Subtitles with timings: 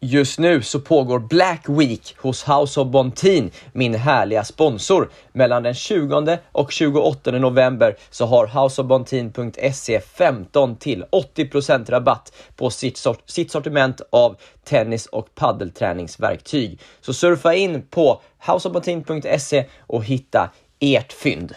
[0.00, 5.10] Just nu så pågår Black Week hos House of Bontin, min härliga sponsor.
[5.32, 11.04] Mellan den 20 och 28 november så har houseofbontin.se 15 till
[11.36, 16.80] 80% rabatt på sitt, sort sitt sortiment av tennis och paddelträningsverktyg.
[17.00, 21.54] Så surfa in på houseofbontin.se och hitta ert fynd.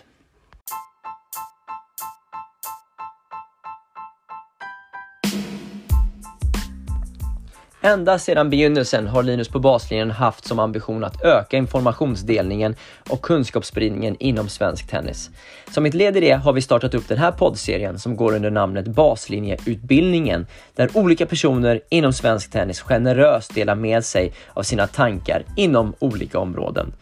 [7.82, 12.76] Ända sedan begynnelsen har Linus på baslinjen haft som ambition att öka informationsdelningen
[13.10, 15.30] och kunskapsspridningen inom svensk tennis.
[15.72, 18.52] Som ett led i det har vi startat upp den här poddserien som går under
[18.52, 25.44] namnet Baslinjeutbildningen, där olika personer inom svensk tennis generöst delar med sig av sina tankar
[25.56, 26.94] inom olika områden.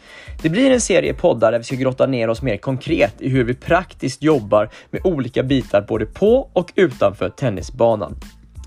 [0.42, 3.44] Det blir en serie poddar där vi ska grotta ner oss mer konkret i hur
[3.44, 8.16] vi praktiskt jobbar med olika bitar både på och utanför tennisbanan.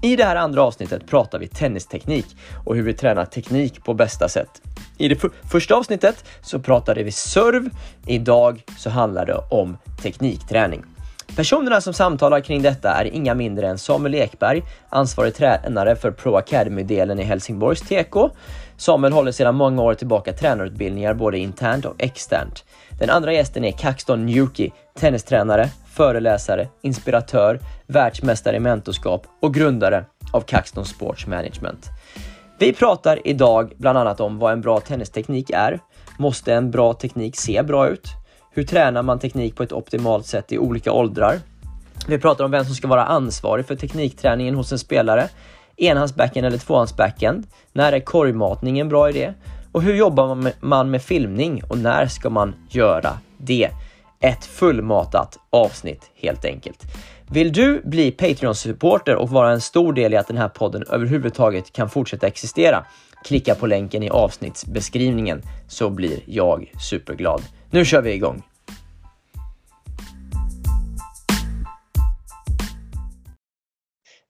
[0.02, 2.26] I det här andra avsnittet pratar vi tennisteknik
[2.64, 4.62] och hur vi tränar teknik på bästa sätt.
[4.98, 7.70] I det första avsnittet så pratade vi serv.
[8.06, 10.84] Idag så handlar det om teknikträning.
[11.36, 16.36] Personerna som samtalar kring detta är inga mindre än Samuel Ekberg, ansvarig tränare för Pro
[16.36, 18.30] Academy-delen i Helsingborgs TK.
[18.76, 22.64] Samuel håller sedan många år tillbaka tränarutbildningar både internt och externt.
[22.98, 30.40] Den andra gästen är Kaxton Newki, tennistränare, föreläsare, inspiratör, världsmästare i mentorskap och grundare av
[30.40, 31.88] Caxton Sports Management.
[32.58, 35.80] Vi pratar idag bland annat om vad en bra tennisteknik är.
[36.18, 38.08] Måste en bra teknik se bra ut?
[38.50, 41.38] Hur tränar man teknik på ett optimalt sätt i olika åldrar?
[42.08, 45.28] Vi pratar om vem som ska vara ansvarig för teknikträningen hos en spelare.
[45.76, 47.46] Enhandsbacken eller tvåhandsbacken?
[47.72, 49.32] När är korgmatning en bra idé?
[49.72, 53.70] Och hur jobbar man med, man med filmning och när ska man göra det?
[54.22, 56.82] Ett fullmatat avsnitt helt enkelt.
[57.30, 61.72] Vill du bli Patreon-supporter och vara en stor del i att den här podden överhuvudtaget
[61.72, 62.86] kan fortsätta existera?
[63.24, 67.42] Klicka på länken i avsnittsbeskrivningen så blir jag superglad.
[67.70, 68.42] Nu kör vi igång!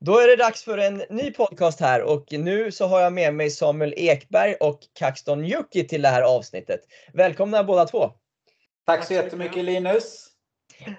[0.00, 3.34] Då är det dags för en ny podcast här och nu så har jag med
[3.34, 6.80] mig Samuel Ekberg och Kaxton Jukki till det här avsnittet.
[7.12, 8.10] Välkomna båda två!
[8.90, 10.26] Tack så jättemycket Linus!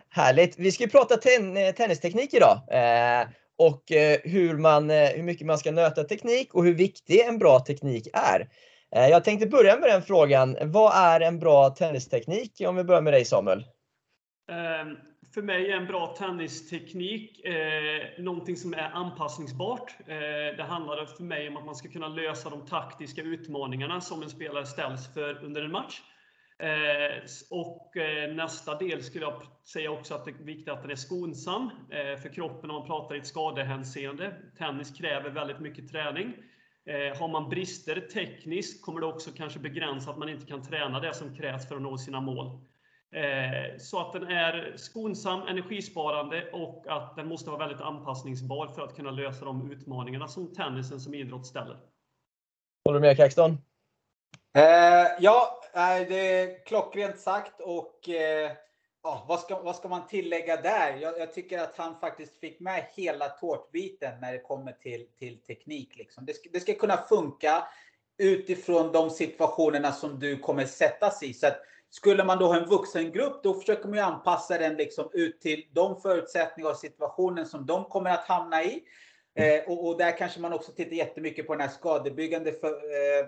[0.09, 0.59] Härligt!
[0.59, 5.47] Vi ska ju prata ten tennisteknik idag eh, och eh, hur, man, eh, hur mycket
[5.47, 8.50] man ska nöta teknik och hur viktig en bra teknik är.
[8.96, 10.57] Eh, jag tänkte börja med den frågan.
[10.62, 12.62] Vad är en bra tennisteknik?
[12.68, 13.66] Om vi börjar med dig Samuel.
[14.51, 14.97] Ehm,
[15.34, 19.96] för mig är en bra tennisteknik eh, någonting som är anpassningsbart.
[20.00, 24.24] Eh, det handlar för mig om att man ska kunna lösa de taktiska utmaningarna som
[24.24, 26.01] en spelare ställs för under en match.
[26.62, 29.42] Eh, och eh, nästa del skulle jag
[29.74, 32.88] säga också att det är viktigt att den är skonsam eh, för kroppen om man
[32.88, 34.34] pratar i ett skadehänseende.
[34.58, 36.34] Tennis kräver väldigt mycket träning.
[37.20, 41.14] Har man brister tekniskt kommer det också kanske begränsa att man inte kan träna det
[41.14, 42.60] som krävs för att nå sina mål.
[43.78, 48.96] Så att den är skonsam, energisparande och att den måste vara väldigt anpassningsbar för att
[48.96, 51.78] kunna lösa de utmaningarna som tennisen som idrott ställer.
[52.86, 53.58] Håller du med Kaxton?
[54.53, 55.62] Eh, ja,
[56.07, 58.51] det är klockrent sagt och eh,
[59.03, 60.97] ja, vad, ska, vad ska man tillägga där?
[61.01, 65.41] Jag, jag, tycker att han faktiskt fick med hela tårtbiten när det kommer till, till
[65.41, 65.97] teknik.
[65.97, 66.25] Liksom.
[66.25, 67.63] Det, ska, det ska kunna funka
[68.17, 71.33] utifrån de situationerna som du kommer sättas i.
[71.33, 75.09] Så att, skulle man då ha en vuxengrupp, då försöker man ju anpassa den liksom
[75.13, 78.83] ut till de förutsättningar och situationen som de kommer att hamna i.
[79.35, 83.25] Eh, och, och, där kanske man också tittar jättemycket på den här skadebyggande för, eh,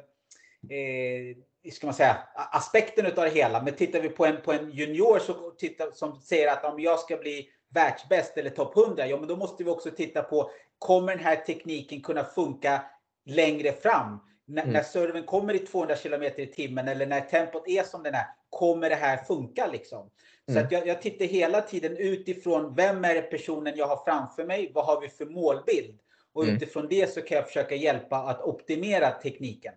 [0.69, 3.63] eh, ska man säga, aspekten av det hela.
[3.63, 5.19] Men tittar vi på en, på en junior
[5.57, 9.35] tittar, som säger att om jag ska bli världsbäst eller topp 100, ja men då
[9.35, 12.81] måste vi också titta på, kommer den här tekniken kunna funka
[13.25, 14.19] längre fram?
[14.47, 14.73] N mm.
[14.73, 18.25] När serven kommer i 200 km i timmen eller när tempot är som den är,
[18.49, 20.09] kommer det här funka liksom?
[20.45, 20.65] Så mm.
[20.65, 24.71] att jag, jag tittar hela tiden utifrån, vem är personen jag har framför mig?
[24.73, 25.99] Vad har vi för målbild?
[26.33, 26.55] Och mm.
[26.55, 29.73] utifrån det så kan jag försöka hjälpa att optimera tekniken.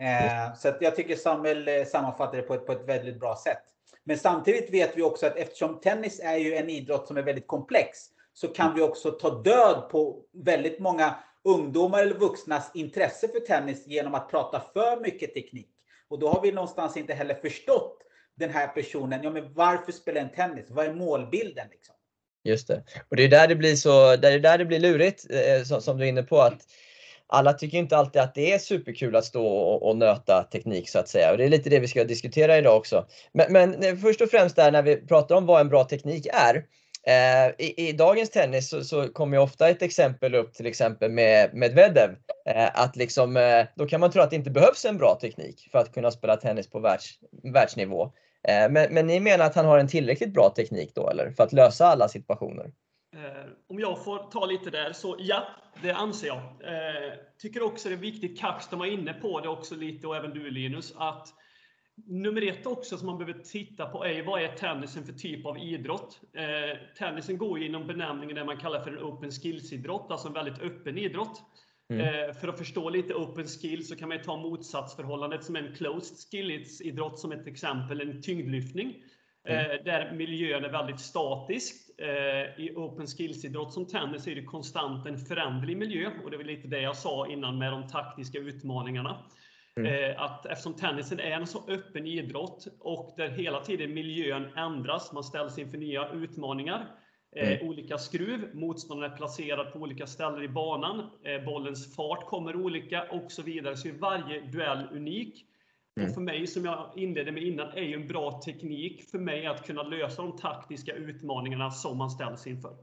[0.00, 3.62] Eh, så jag tycker Samuel eh, sammanfattar det på ett, på ett väldigt bra sätt.
[4.04, 7.46] Men samtidigt vet vi också att eftersom tennis är ju en idrott som är väldigt
[7.46, 7.98] komplex
[8.32, 11.14] så kan vi också ta död på väldigt många
[11.44, 15.70] ungdomar eller vuxnas intresse för tennis genom att prata för mycket teknik.
[16.08, 17.98] Och då har vi någonstans inte heller förstått
[18.36, 20.66] den här personen, ja men varför spelar en tennis?
[20.70, 21.68] Vad är målbilden?
[21.70, 21.94] Liksom?
[22.44, 22.82] Just det.
[23.08, 25.80] Och det är där det blir så, det är där det blir lurigt, eh, som,
[25.80, 26.40] som, du är inne på.
[26.40, 26.62] att
[27.28, 30.98] alla tycker inte alltid att det är superkul att stå och, och nöta teknik så
[30.98, 31.30] att säga.
[31.30, 33.06] Och det är lite det vi ska diskutera idag också.
[33.32, 36.26] Men, men eh, först och främst där när vi pratar om vad en bra teknik
[36.26, 36.64] är.
[37.06, 41.54] Eh, i, i, dagens tennis så, så kommer ofta ett exempel upp till exempel med
[41.54, 42.10] Medvedev.
[42.48, 45.68] Eh, att liksom, eh, då kan man tro att det inte behövs en bra teknik
[45.72, 47.10] för att kunna spela tennis på världs,
[47.52, 48.02] världsnivå.
[48.48, 51.30] Eh, men, men ni menar att han har en tillräckligt bra teknik då eller?
[51.30, 52.70] För att lösa alla situationer?
[53.16, 55.48] Eh, om jag får ta lite där, så ja,
[55.82, 56.38] det anser jag.
[56.38, 60.30] Eh, tycker också det är viktigt, Kaxton var inne på det också lite och även
[60.30, 61.28] du Linus, att
[62.04, 65.58] Nummer ett också som man behöver titta på är vad är tennisen för typ av
[65.58, 66.20] idrott?
[66.34, 70.34] Eh, tennisen går ju inom benämningen det man kallar för en open skills-idrott, alltså en
[70.34, 71.42] väldigt öppen idrott.
[71.90, 72.28] Mm.
[72.28, 76.16] Eh, för att förstå lite open skills så kan man ta motsatsförhållandet som en closed
[76.30, 78.94] skills-idrott som ett exempel, en tyngdlyftning.
[79.48, 79.70] Mm.
[79.70, 81.85] Eh, där miljön är väldigt statisk.
[81.98, 86.44] Eh, I open skills-idrott som tennis är det konstant en föränderlig miljö och det var
[86.44, 89.24] lite det jag sa innan med de taktiska utmaningarna.
[89.76, 90.10] Mm.
[90.10, 95.12] Eh, att eftersom tennisen är en så öppen idrott och där hela tiden miljön ändras,
[95.12, 96.86] man ställs inför nya utmaningar.
[97.36, 97.68] Eh, mm.
[97.68, 103.02] olika skruv, motståndaren är placerad på olika ställen i banan, eh, bollens fart kommer olika
[103.02, 103.76] och så vidare.
[103.76, 105.44] Så är varje duell unik.
[105.96, 106.08] Mm.
[106.08, 109.46] Och för mig, som jag inledde med innan, är ju en bra teknik för mig
[109.46, 112.76] att kunna lösa de taktiska utmaningarna som man ställs inför.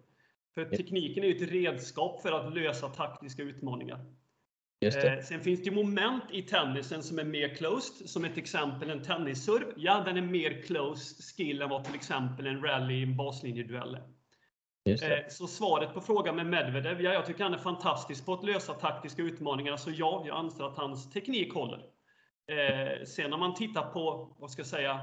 [0.56, 4.06] För tekniken är ju ett redskap för att lösa taktiska utmaningar.
[4.86, 8.10] Eh, sen finns det moment i tennisen som är mer closed.
[8.10, 9.74] Som ett exempel en tennisserv.
[9.76, 13.98] Ja, den är mer closed skill än vad till exempel en rally i en baslinjeduell
[14.86, 15.12] är.
[15.12, 18.44] Eh, så svaret på frågan med Medvedev, ja, jag tycker han är fantastisk på att
[18.44, 19.78] lösa taktiska utmaningar.
[19.78, 21.93] Så ja, jag anser att hans teknik håller.
[22.52, 25.00] Eh, sen om man tittar på, vad ska jag säga,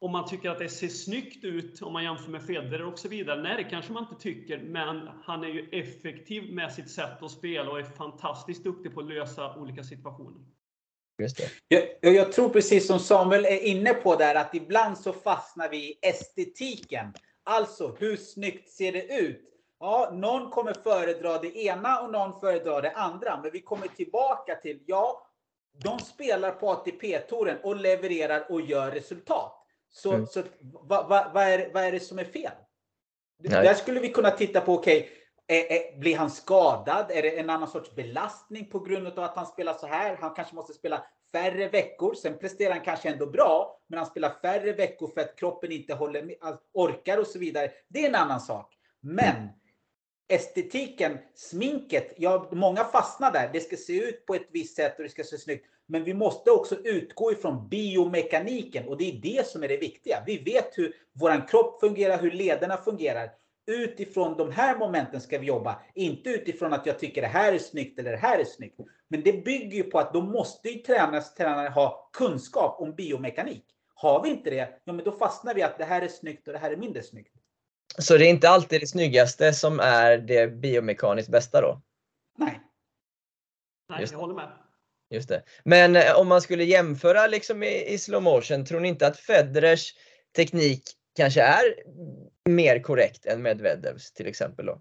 [0.00, 3.08] om man tycker att det ser snyggt ut om man jämför med Federer och så
[3.08, 3.42] vidare.
[3.42, 7.30] Nej, det kanske man inte tycker, men han är ju effektiv med sitt sätt att
[7.30, 10.40] spela och är fantastiskt duktig på att lösa olika situationer.
[11.18, 11.50] Just det.
[12.00, 15.76] Jag, jag tror precis som Samuel är inne på där att ibland så fastnar vi
[15.76, 17.12] i estetiken.
[17.44, 19.50] Alltså, hur snyggt ser det ut?
[19.80, 23.40] Ja, någon kommer föredra det ena och någon föredrar det andra.
[23.42, 25.23] Men vi kommer tillbaka till, ja,
[25.82, 29.52] de spelar på ATP-touren och levererar och gör resultat.
[29.90, 30.26] Så, mm.
[30.26, 32.52] så vad va, va är, vad är det som är fel?
[33.38, 33.62] Nej.
[33.62, 35.08] Där skulle vi kunna titta på, okej,
[35.48, 37.10] okay, blir han skadad?
[37.10, 40.16] Är det en annan sorts belastning på grund av att han spelar så här?
[40.16, 42.14] Han kanske måste spela färre veckor.
[42.14, 45.94] Sen presterar han kanske ändå bra, men han spelar färre veckor för att kroppen inte
[45.94, 46.34] håller,
[46.72, 47.70] orkar och så vidare.
[47.88, 48.74] Det är en annan sak.
[49.00, 49.48] Men mm
[50.28, 53.50] estetiken, sminket, ja, många fastnar där.
[53.52, 55.66] Det ska se ut på ett visst sätt och det ska se snyggt.
[55.86, 60.22] Men vi måste också utgå ifrån biomekaniken och det är det som är det viktiga.
[60.26, 63.30] Vi vet hur vår kropp fungerar, hur lederna fungerar.
[63.66, 67.58] Utifrån de här momenten ska vi jobba, inte utifrån att jag tycker det här är
[67.58, 68.80] snyggt eller det här är snyggt.
[69.08, 73.64] Men det bygger ju på att då måste ju tränare, tränare ha kunskap om biomekanik.
[73.94, 76.52] Har vi inte det, ja men då fastnar vi att det här är snyggt och
[76.52, 77.34] det här är mindre snyggt.
[77.98, 81.82] Så det är inte alltid det snyggaste som är det biomekaniskt bästa då?
[82.38, 82.60] Nej.
[83.88, 84.52] Nej, jag håller med.
[85.10, 85.42] Just det.
[85.64, 89.16] Men eh, om man skulle jämföra liksom i, i slow motion, tror ni inte att
[89.16, 89.94] Federers
[90.36, 90.82] teknik
[91.16, 91.74] kanske är
[92.48, 94.66] mer korrekt än Medvedevs till exempel?
[94.66, 94.80] Då?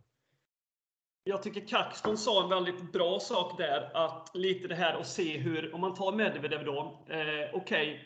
[1.24, 5.38] Jag tycker Kaxton sa en väldigt bra sak där, att lite det här att se
[5.38, 8.00] hur, om man tar Medvedev då, eh, okej, okay,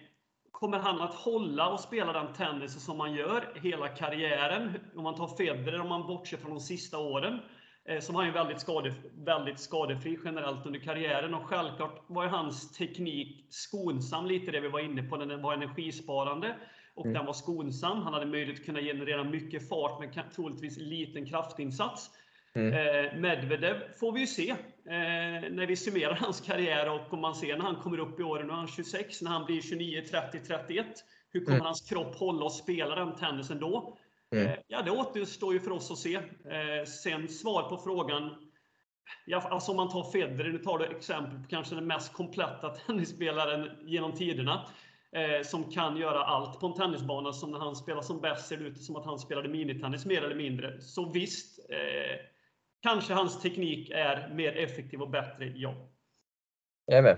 [0.60, 4.80] kommer han att hålla och spela den tennisen som man gör hela karriären?
[4.96, 7.40] Om man tar Federer, om man bortser från de sista åren,
[7.88, 11.34] Eh, som han är väldigt, skade, väldigt skadefri generellt under karriären.
[11.34, 15.18] Och självklart var ju hans teknik skonsam, lite det vi var inne på.
[15.18, 16.56] Den var energisparande
[16.96, 17.18] och mm.
[17.18, 18.02] den var skonsam.
[18.02, 22.10] Han hade möjlighet att kunna generera mycket fart med troligtvis liten kraftinsats.
[22.58, 22.74] Mm.
[22.74, 24.58] Eh, Medvedev får vi ju se eh,
[25.52, 28.48] när vi summerar hans karriär och om man ser när han kommer upp i åren,
[28.48, 30.86] nu är han 26, när han blir 29, 30, 31.
[31.32, 31.66] Hur kommer mm.
[31.66, 33.98] hans kropp hålla och spela den tennisen då?
[34.36, 34.48] Mm.
[34.48, 36.20] Eh, ja, det återstår ju för oss att se.
[37.04, 38.36] Sen svar på frågan.
[39.26, 42.70] Ja, alltså om man tar Federer, nu tar du exempel på kanske den mest kompletta
[42.88, 44.66] tennisspelaren genom tiderna.
[45.44, 47.34] Som kan göra allt på en tennisbana.
[47.34, 50.24] Som när han spelar som bäst ser det ut som att han spelade minitennis mer
[50.24, 50.82] eller mindre.
[50.82, 51.60] Så visst,
[52.84, 55.75] kanske hans teknik är mer effektiv och bättre, ja.
[56.86, 57.17] Jag är med.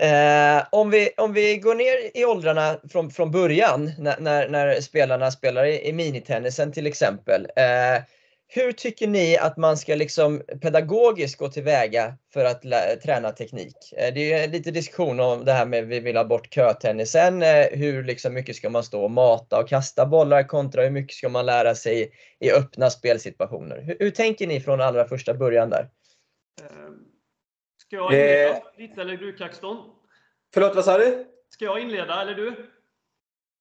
[0.00, 4.80] Eh, om, vi, om vi går ner i åldrarna från, från början när, när, när
[4.80, 7.46] spelarna spelar i, i minitennisen till exempel.
[7.56, 8.02] Eh,
[8.50, 12.62] hur tycker ni att man ska liksom pedagogiskt gå tillväga för att
[13.02, 13.76] träna teknik?
[13.96, 17.42] Eh, det är lite diskussion om det här med vi vill ha bort kötennisen.
[17.42, 21.16] Eh, hur liksom mycket ska man stå och mata och kasta bollar kontra hur mycket
[21.16, 23.80] ska man lära sig i öppna spelsituationer?
[23.82, 25.88] Hur, hur tänker ni från allra första början där?
[27.88, 29.90] Ska jag inleda eh, lite eller du Kaxton?
[30.54, 31.26] Förlåt, vad sa du?
[31.48, 32.70] Ska jag inleda eller du?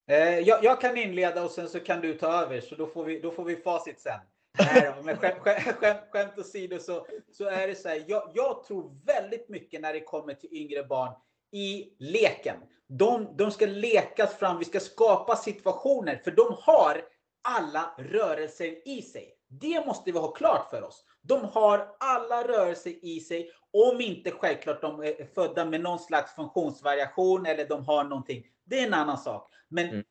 [0.10, 3.06] Eh, jag, jag, kan inleda och sen så kan du ta över så då får
[3.06, 4.20] vi, då får vi facit sen.
[4.60, 8.04] Nej men skämt, skämt, skämt åsido så, så är det så här.
[8.08, 11.14] Jag, jag, tror väldigt mycket när det kommer till yngre barn
[11.52, 12.58] i leken.
[12.88, 17.02] De, de ska lekas fram, vi ska skapa situationer för de har
[17.42, 19.34] alla rörelser i sig.
[19.50, 21.04] Det måste vi ha klart för oss.
[21.22, 26.36] De har alla rörelser i sig, om inte självklart de är födda med någon slags
[26.36, 28.44] funktionsvariation eller de har någonting.
[28.64, 29.52] Det är en annan sak.
[29.68, 30.04] Men mm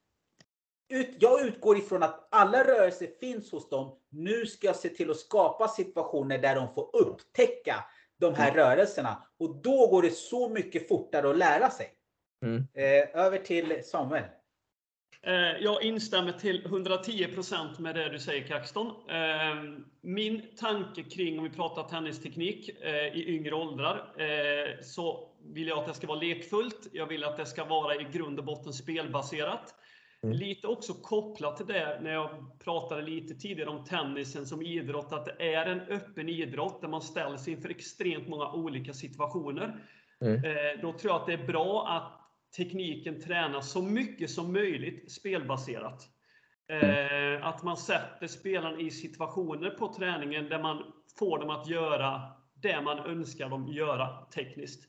[0.88, 3.98] ut, jag utgår ifrån att alla rörelser finns hos dem.
[4.10, 7.84] Nu ska jag se till att skapa situationer där de får upptäcka
[8.20, 8.64] de här mm.
[8.64, 9.22] rörelserna.
[9.38, 11.92] Och då går det så mycket fortare att lära sig.
[12.42, 12.66] Mm.
[12.74, 14.24] Eh, över till Samuel.
[15.26, 18.86] Eh, jag instämmer till 110% med det du säger Kaxton.
[18.86, 24.12] Eh, min tanke kring, om vi pratar tennisteknik eh, i yngre åldrar,
[24.82, 26.88] så vill jag att det ska vara lekfullt.
[26.92, 29.74] Jag vill att det ska vara i grund och botten spelbaserat.
[30.22, 30.36] Mm.
[30.36, 35.24] Lite också kopplat till det, när jag pratade lite tidigare om tennisen som idrott, att
[35.24, 39.84] det är en öppen idrott där man ställs inför extremt många olika situationer.
[40.20, 40.40] Mm.
[40.82, 42.20] Då tror jag att det är bra att
[42.56, 46.08] tekniken tränas så mycket som möjligt spelbaserat.
[46.68, 52.22] Eh, att man sätter spelaren i situationer på träningen där man får dem att göra
[52.54, 54.88] det man önskar dem göra tekniskt.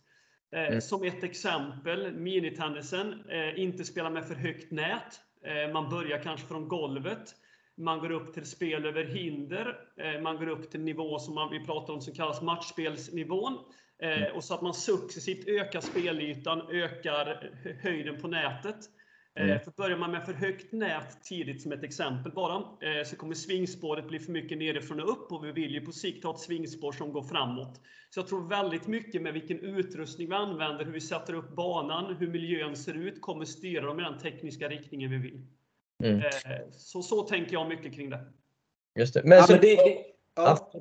[0.56, 0.82] Eh, mm.
[0.82, 5.22] Som ett exempel, minitennisen, eh, inte spela med för högt nät.
[5.46, 7.36] Eh, man börjar kanske från golvet.
[7.78, 9.76] Man går upp till spel över hinder.
[10.22, 13.58] Man går upp till nivå som man, vi pratar om som kallas matchspelsnivån.
[14.00, 14.36] Mm.
[14.36, 17.52] och så att man successivt ökar spelytan, ökar
[17.82, 18.76] höjden på nätet.
[19.38, 19.60] Eh, mm.
[19.60, 23.34] För börjar man med för högt nät tidigt som ett exempel bara, eh, så kommer
[23.34, 26.40] svingspåret bli för mycket nerifrån och upp och vi vill ju på sikt ha ett
[26.40, 27.82] svingspår som går framåt.
[28.10, 32.16] Så jag tror väldigt mycket med vilken utrustning vi använder, hur vi sätter upp banan,
[32.16, 35.48] hur miljön ser ut, kommer styra dem i den tekniska riktningen vi vill.
[36.04, 36.22] Mm.
[36.72, 38.20] Så, så tänker jag mycket kring det.
[39.00, 39.24] Just det.
[39.24, 39.78] Men, ja, så, men det,
[40.38, 40.72] Ja.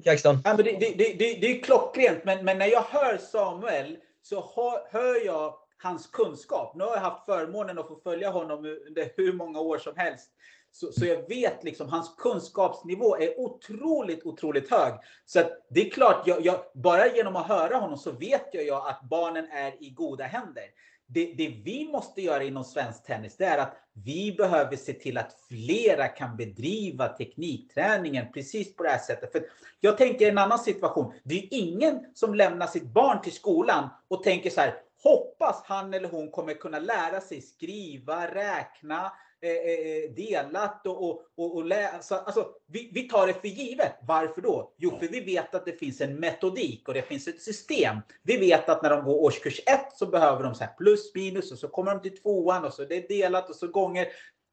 [0.45, 4.37] Ja, men det, det, det, det, är klockrent, men, men när jag hör Samuel så
[4.37, 6.75] hör, hör jag hans kunskap.
[6.75, 10.31] Nu har jag haft förmånen att få följa honom under hur många år som helst.
[10.73, 14.95] Så, så jag vet liksom hans kunskapsnivå är otroligt, otroligt hög.
[15.25, 18.75] Så det är klart, jag, jag, bara genom att höra honom så vet jag ju
[18.75, 20.65] att barnen är i goda händer
[21.09, 25.19] det, det, vi måste göra inom svensk tennis, det är att vi behöver se till
[25.19, 29.33] att flera kan bedriva teknikträningen precis på det här sättet.
[29.33, 29.43] För
[29.81, 31.13] jag tänker en annan situation.
[31.25, 34.75] Det är ingen som lämnar sitt barn till skolan och tänker så här,
[35.09, 41.11] hoppas han eller hon kommer kunna lära sig skriva, räkna, Eh, eh, eh delat och,
[41.11, 41.95] och, och, och läsa.
[41.95, 43.93] Alltså, alltså, vi, vi tar det för givet.
[44.03, 44.75] Varför då?
[44.77, 47.97] Jo, för vi vet att det finns en metodik och det finns ett system.
[48.23, 51.59] Vi vet att när de går årskurs 1 så behöver de så plus minus och
[51.59, 54.07] så kommer de till tvåan och så det är delat och så gånger.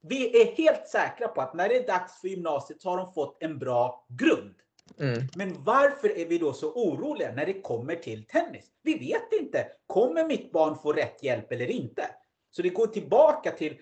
[0.07, 3.13] Vi är helt säkra på att när det är dags för gymnasiet så har de
[3.13, 4.55] fått en bra grund.
[4.99, 5.27] Mm.
[5.35, 8.65] Men varför är vi då så oroliga när det kommer till tennis?
[8.83, 9.67] Vi vet inte.
[9.87, 12.09] Kommer mitt barn få rätt hjälp eller inte?
[12.51, 13.77] Så det går tillbaka till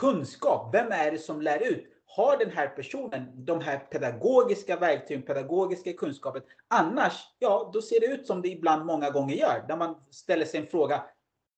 [0.00, 0.74] kunskap.
[0.74, 1.86] Vem är det som lär ut?
[2.06, 6.42] Har den här personen de här pedagogiska verktygen, pedagogiska kunskapen?
[6.68, 9.64] Annars, ja, då ser det ut som det ibland många gånger gör.
[9.68, 11.04] Där man ställer sig en fråga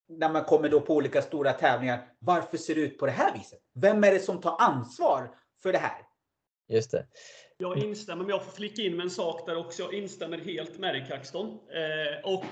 [0.09, 2.09] när man kommer då på olika stora tävlingar.
[2.19, 3.59] Varför ser det ut på det här viset?
[3.75, 6.03] Vem är det som tar ansvar för det här?
[6.69, 7.07] Just det.
[7.59, 9.83] Jag instämmer, men jag får flika in med en sak där också.
[9.83, 11.47] Jag instämmer helt med dig Kaxton.
[11.49, 12.45] Eh, och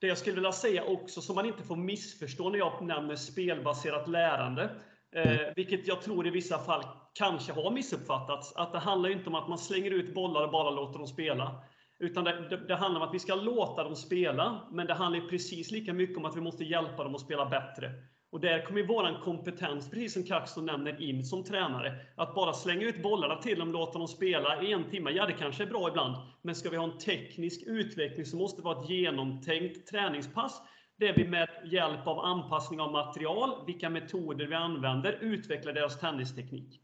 [0.00, 4.08] det jag skulle vilja säga också, som man inte får missförstå när jag nämner spelbaserat
[4.08, 4.70] lärande,
[5.12, 6.84] Eh, vilket jag tror i vissa fall
[7.14, 8.52] kanske har missuppfattats.
[8.56, 11.62] Att det handlar inte om att man slänger ut bollar och bara låter dem spela.
[11.98, 15.28] Utan det, det, det, handlar om att vi ska låta dem spela, men det handlar
[15.28, 17.92] precis lika mycket om att vi måste hjälpa dem att spela bättre.
[18.30, 21.94] Och där kommer vår kompetens, precis som Kaxton nämner, in som tränare.
[22.16, 25.32] Att bara slänga ut bollarna till dem, låta dem spela i en timme, ja det
[25.32, 26.16] kanske är bra ibland.
[26.42, 30.62] Men ska vi ha en teknisk utveckling så måste det vara ett genomtänkt träningspass
[30.98, 36.80] där vi med hjälp av anpassning av material, vilka metoder vi använder, utvecklar deras tennisteknik.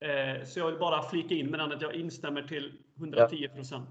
[0.00, 3.88] Eh, så jag vill bara flika in med den att jag instämmer till 110 procent.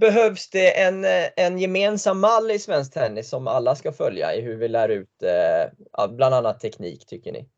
[0.00, 1.04] Behövs det en,
[1.36, 5.22] en gemensam mall i svensk tennis som alla ska följa i hur vi lär ut
[5.22, 7.48] eh, bland annat teknik, tycker ni?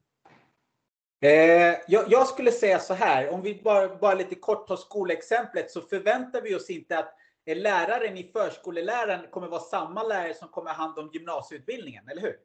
[1.24, 5.70] Eh, jag, jag, skulle säga så här, om vi bara, bara lite kort tar skolexemplet
[5.70, 7.14] så förväntar vi oss inte att
[7.46, 12.36] läraren i förskoleläraren kommer vara samma lärare som kommer ha hand om gymnasieutbildningen, eller hur?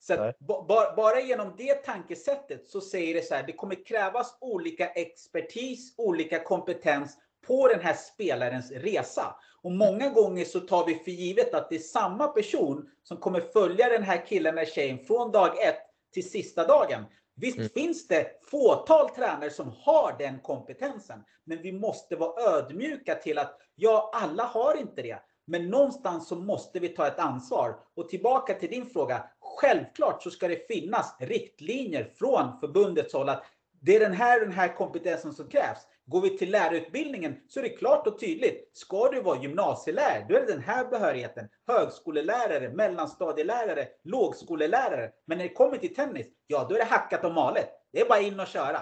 [0.00, 4.88] Så ba, bara genom det tankesättet så säger det så här, det kommer krävas olika
[4.88, 9.36] expertis, olika kompetens på den här spelarens resa.
[9.62, 13.40] Och många gånger så tar vi för givet att det är samma person som kommer
[13.40, 15.78] följa den här killen eller tjejen från dag ett
[16.12, 17.04] till sista dagen.
[17.36, 17.68] Visst mm.
[17.68, 23.58] finns det fåtal tränare som har den kompetensen, men vi måste vara ödmjuka till att
[23.74, 25.18] ja, alla har inte det.
[25.46, 27.76] Men någonstans så måste vi ta ett ansvar.
[27.96, 29.24] Och tillbaka till din fråga.
[29.60, 33.44] Självklart så ska det finnas riktlinjer från förbundets håll att
[33.80, 35.78] det är den här den här kompetensen som krävs.
[36.06, 38.70] Går vi till lärarutbildningen så är det klart och tydligt.
[38.72, 41.48] Ska du vara gymnasielärare, då är det den här behörigheten.
[41.66, 45.10] Högskolelärare, mellanstadielärare, lågskolelärare.
[45.26, 47.68] Men när det kommer till tennis, ja då är det hackat och malet.
[47.92, 48.80] Det är bara in och köra.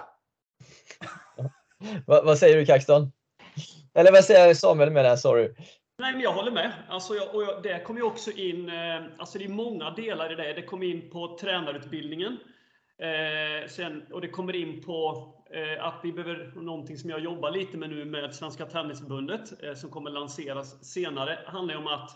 [2.07, 3.11] vad, vad, säger du Kaxton?
[3.93, 5.09] Eller vad säger Samuel med det?
[5.09, 5.55] här, Sorry.
[5.99, 6.73] Nej, men jag håller med.
[6.89, 10.31] Alltså, jag, och jag, det kommer ju också in, eh, alltså det är många delar
[10.31, 10.53] i det.
[10.53, 12.37] Det kommer in på tränarutbildningen.
[12.97, 17.51] Eh, sen, och det kommer in på eh, att vi behöver, någonting som jag jobbar
[17.51, 22.11] lite med nu med Svenska Tennisförbundet, eh, som kommer lanseras senare, Det handlar om att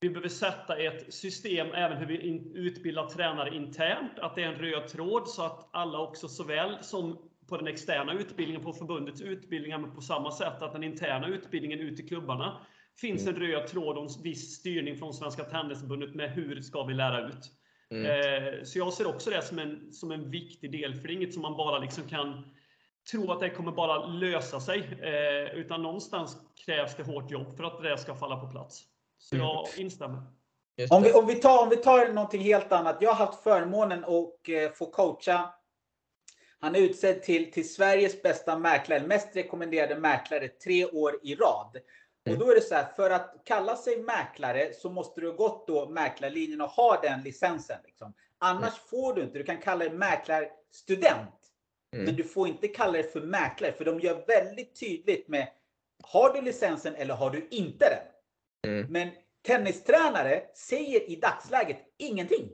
[0.00, 4.48] vi behöver sätta ett system även hur vi in, utbildar tränare internt, att det är
[4.48, 9.20] en röd tråd så att alla också såväl som på den externa utbildningen, på förbundets
[9.20, 12.60] utbildningar, men på samma sätt att den interna utbildningen ut i klubbarna
[13.00, 16.94] finns en röd tråd och en viss styrning från Svenska Tennisförbundet med hur ska vi
[16.94, 17.52] lära ut.
[17.90, 18.06] Mm.
[18.06, 21.16] Eh, så jag ser också det som en, som en viktig del, för det är
[21.16, 22.44] inget som man bara liksom kan
[23.10, 24.78] tro att det kommer bara lösa sig.
[25.02, 28.84] Eh, utan någonstans krävs det hårt jobb för att det ska falla på plats.
[29.18, 29.80] Så jag mm.
[29.80, 30.22] instämmer.
[30.90, 32.96] Om vi, om, vi tar, om vi tar någonting helt annat.
[33.00, 35.54] Jag har haft förmånen att eh, få coacha.
[36.60, 41.76] Han är utsedd till, till Sveriges bästa mäklare, mest rekommenderade mäklare tre år i rad.
[42.32, 45.36] Och då är det så här, för att kalla sig mäklare så måste du ha
[45.36, 47.78] gått då mäklarlinjen och ha den licensen.
[47.84, 48.14] Liksom.
[48.38, 48.80] Annars mm.
[48.90, 51.34] får du inte, du kan kalla dig mäklarstudent.
[51.92, 52.04] Mm.
[52.04, 55.48] Men du får inte kalla dig för mäklare, för de gör väldigt tydligt med
[56.02, 58.72] har du licensen eller har du inte den?
[58.72, 58.92] Mm.
[58.92, 59.10] Men
[59.42, 62.48] tennistränare säger i dagsläget ingenting.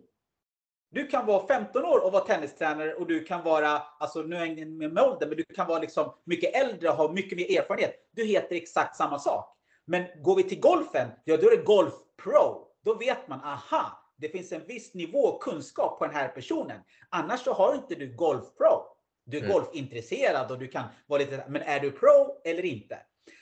[0.90, 4.46] Du kan vara 15 år och vara tennistränare och du kan vara, alltså nu är
[4.46, 8.08] jag med ålder, men du kan vara liksom mycket äldre och ha mycket mer erfarenhet.
[8.12, 9.55] Du heter exakt samma sak.
[9.86, 12.68] Men går vi till golfen, ja då är det Golf Pro.
[12.84, 16.80] Då vet man, aha, det finns en viss nivå kunskap på den här personen.
[17.08, 18.96] Annars så har inte du Golf Pro.
[19.24, 19.52] Du är mm.
[19.52, 22.98] golfintresserad och du kan vara lite, men är du pro eller inte?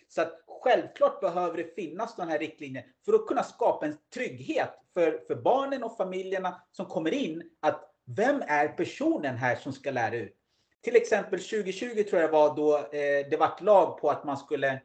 [0.08, 4.70] Så att självklart behöver det finnas sådana här riktlinjer för att kunna skapa en trygghet
[4.94, 7.42] för, för barnen och familjerna som kommer in.
[7.60, 10.36] Att vem är personen här som ska lära ut?
[10.82, 14.80] Till exempel 2020 tror jag var då eh, det vart lag på att man skulle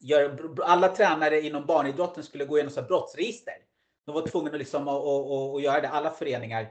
[0.00, 3.54] gör, alla tränare inom barnidrotten skulle gå igenom så brottsregister.
[4.06, 5.88] De var tvungna liksom att, att, att, göra det.
[5.88, 6.62] Alla föreningar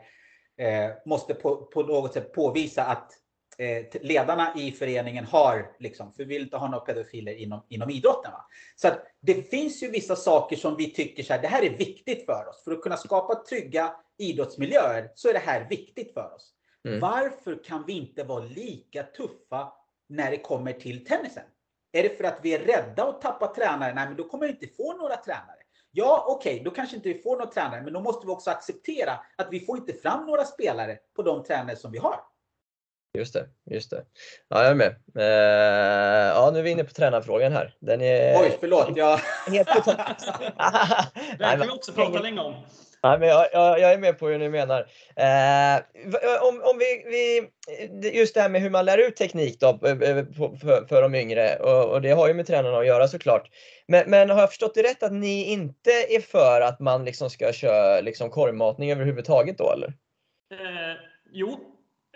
[0.57, 3.11] eh, måste på, på, något sätt påvisa att
[3.57, 7.89] eh, ledarna i föreningen har, liksom, för vi vill inte ha några pedofiler inom, inom
[7.89, 8.31] idrotten.
[8.31, 8.45] Va?
[8.75, 11.77] Så att det finns ju vissa saker som vi tycker så här, det här är
[11.77, 12.63] viktigt för oss.
[12.63, 16.53] För att kunna skapa trygga idrottsmiljöer så är det här viktigt för oss.
[16.87, 16.99] Mm.
[16.99, 19.73] Varför kan vi inte vara lika tuffa
[20.09, 21.43] när det kommer till tennisen?
[21.93, 23.93] Är det för att vi är rädda att tappa tränare?
[23.93, 25.57] Nej, men då kommer vi inte få några tränare.
[25.91, 28.49] Ja, okej, okay, då kanske inte vi får några tränare, men då måste vi också
[28.49, 32.19] acceptera att vi får inte fram några spelare på de tränare som vi har.
[33.17, 34.05] Just det, just det.
[34.47, 34.95] Ja, jag är med.
[35.15, 37.75] Eh, ja, nu är vi inne på tränarfrågan här.
[37.79, 38.41] Den är...
[38.41, 38.89] Oj, förlåt.
[38.95, 39.19] Jag...
[39.47, 39.67] Helt
[41.39, 42.55] Den kan vi också prata länge om.
[43.03, 44.79] Nej, men jag, jag, jag, är med på hur ni menar.
[45.15, 45.81] Eh,
[46.47, 47.49] om, om vi, vi,
[48.19, 50.25] just det här med hur man lär ut teknik då, eh, eh,
[50.61, 53.49] för, för de yngre och, och, det har ju med tränarna att göra såklart.
[53.87, 57.29] Men, men har jag förstått det rätt att ni inte är för att man liksom
[57.29, 59.87] ska köra liksom korvmatning överhuvudtaget då eller?
[60.51, 60.97] Eh,
[61.31, 61.59] jo,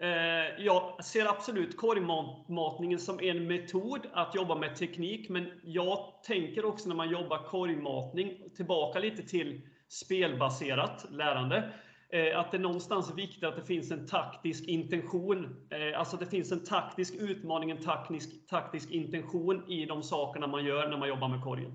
[0.01, 6.65] eh, jag ser absolut korvmatningen som en metod att jobba med teknik, men jag tänker
[6.65, 11.73] också när man jobbar korvmatning tillbaka lite till spelbaserat lärande.
[12.09, 15.67] Eh, att det någonstans är viktigt att det finns en taktisk intention.
[15.69, 20.65] Eh, alltså det finns en taktisk utmaning, en taktisk, taktisk intention i de sakerna man
[20.65, 21.71] gör när man jobbar med korgen.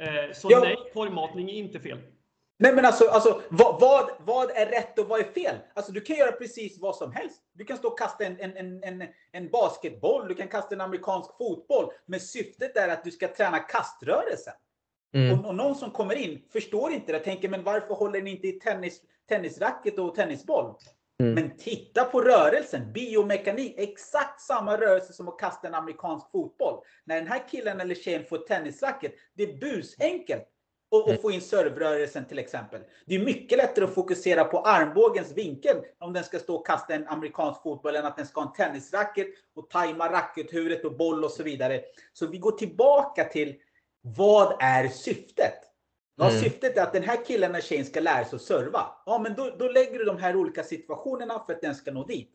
[0.00, 0.60] Eh, så ja.
[0.60, 1.98] nej, korgmatning är inte fel.
[2.58, 5.56] Nej men alltså, alltså vad, vad, vad, är rätt och vad är fel?
[5.74, 7.42] Alltså du kan göra precis vad som helst.
[7.52, 11.30] Du kan stå och kasta en, en, en, en, basketboll, du kan kasta en amerikansk
[11.38, 11.92] fotboll.
[12.06, 14.54] Men syftet är att du ska träna kaströrelsen.
[15.14, 15.38] Mm.
[15.38, 18.48] Och, och, någon som kommer in förstår inte det tänker, men varför håller ni inte
[18.48, 20.74] i tennis, tennisracket och tennisboll?
[21.20, 21.34] Mm.
[21.34, 26.84] Men titta på rörelsen, biomekanik, exakt samma rörelse som att kasta en amerikansk fotboll.
[27.04, 30.48] När den här killen eller tjejen får tennisracket, det är busenkelt
[30.88, 32.80] och, och få in servrörelsen till exempel.
[33.06, 36.94] Det är mycket lättare att fokusera på armbågens vinkel om den ska stå och kasta
[36.94, 41.24] en amerikansk fotboll än att den ska ha en tennisracket och tajma rackethuvudet och boll
[41.24, 41.80] och så vidare.
[42.12, 43.54] Så vi går tillbaka till
[44.16, 45.54] vad är syftet?
[46.16, 46.42] Ja, mm.
[46.42, 48.86] Syftet är att den här killen eller tjejen ska lära sig att serva.
[49.06, 52.04] Ja, men då, då lägger du de här olika situationerna för att den ska nå
[52.04, 52.32] dit.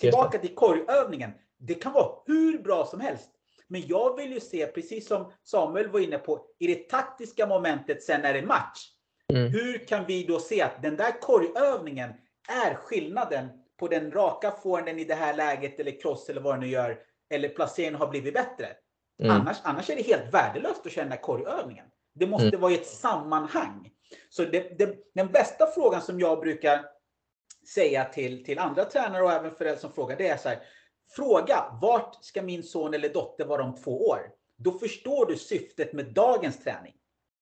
[0.00, 1.30] Tillbaka till korgövningen.
[1.58, 3.30] Det kan vara hur bra som helst.
[3.68, 8.02] Men jag vill ju se, precis som Samuel var inne på, i det taktiska momentet
[8.02, 8.88] sen när det är match.
[9.32, 9.52] Mm.
[9.52, 12.10] Hur kan vi då se att den där korgövningen
[12.48, 16.60] är skillnaden på den raka forehanden i det här läget eller cross eller vad den
[16.60, 16.98] nu gör.
[17.30, 18.66] Eller placeringen har blivit bättre.
[19.20, 19.30] Mm.
[19.30, 21.86] Annars, annars är det helt värdelöst att känna korgövningen.
[22.14, 22.60] Det måste mm.
[22.60, 23.90] vara i ett sammanhang.
[24.28, 26.84] Så det, det, den bästa frågan som jag brukar
[27.74, 30.58] säga till, till andra tränare och även föräldrar som frågar, det är så här.
[31.16, 34.20] Fråga, vart ska min son eller dotter vara om två år?
[34.56, 36.94] Då förstår du syftet med dagens träning.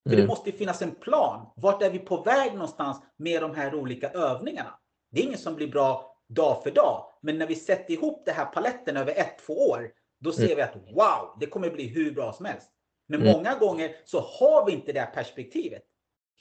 [0.03, 0.21] För mm.
[0.21, 1.47] det måste finnas en plan.
[1.57, 4.79] Vart är vi på väg någonstans med de här olika övningarna?
[5.11, 7.05] Det är ingen som blir bra dag för dag.
[7.21, 10.57] Men när vi sätter ihop det här paletten över ett, två år, då ser mm.
[10.57, 12.71] vi att wow, det kommer bli hur bra som helst.
[13.07, 13.33] Men mm.
[13.33, 15.83] många gånger så har vi inte det här perspektivet.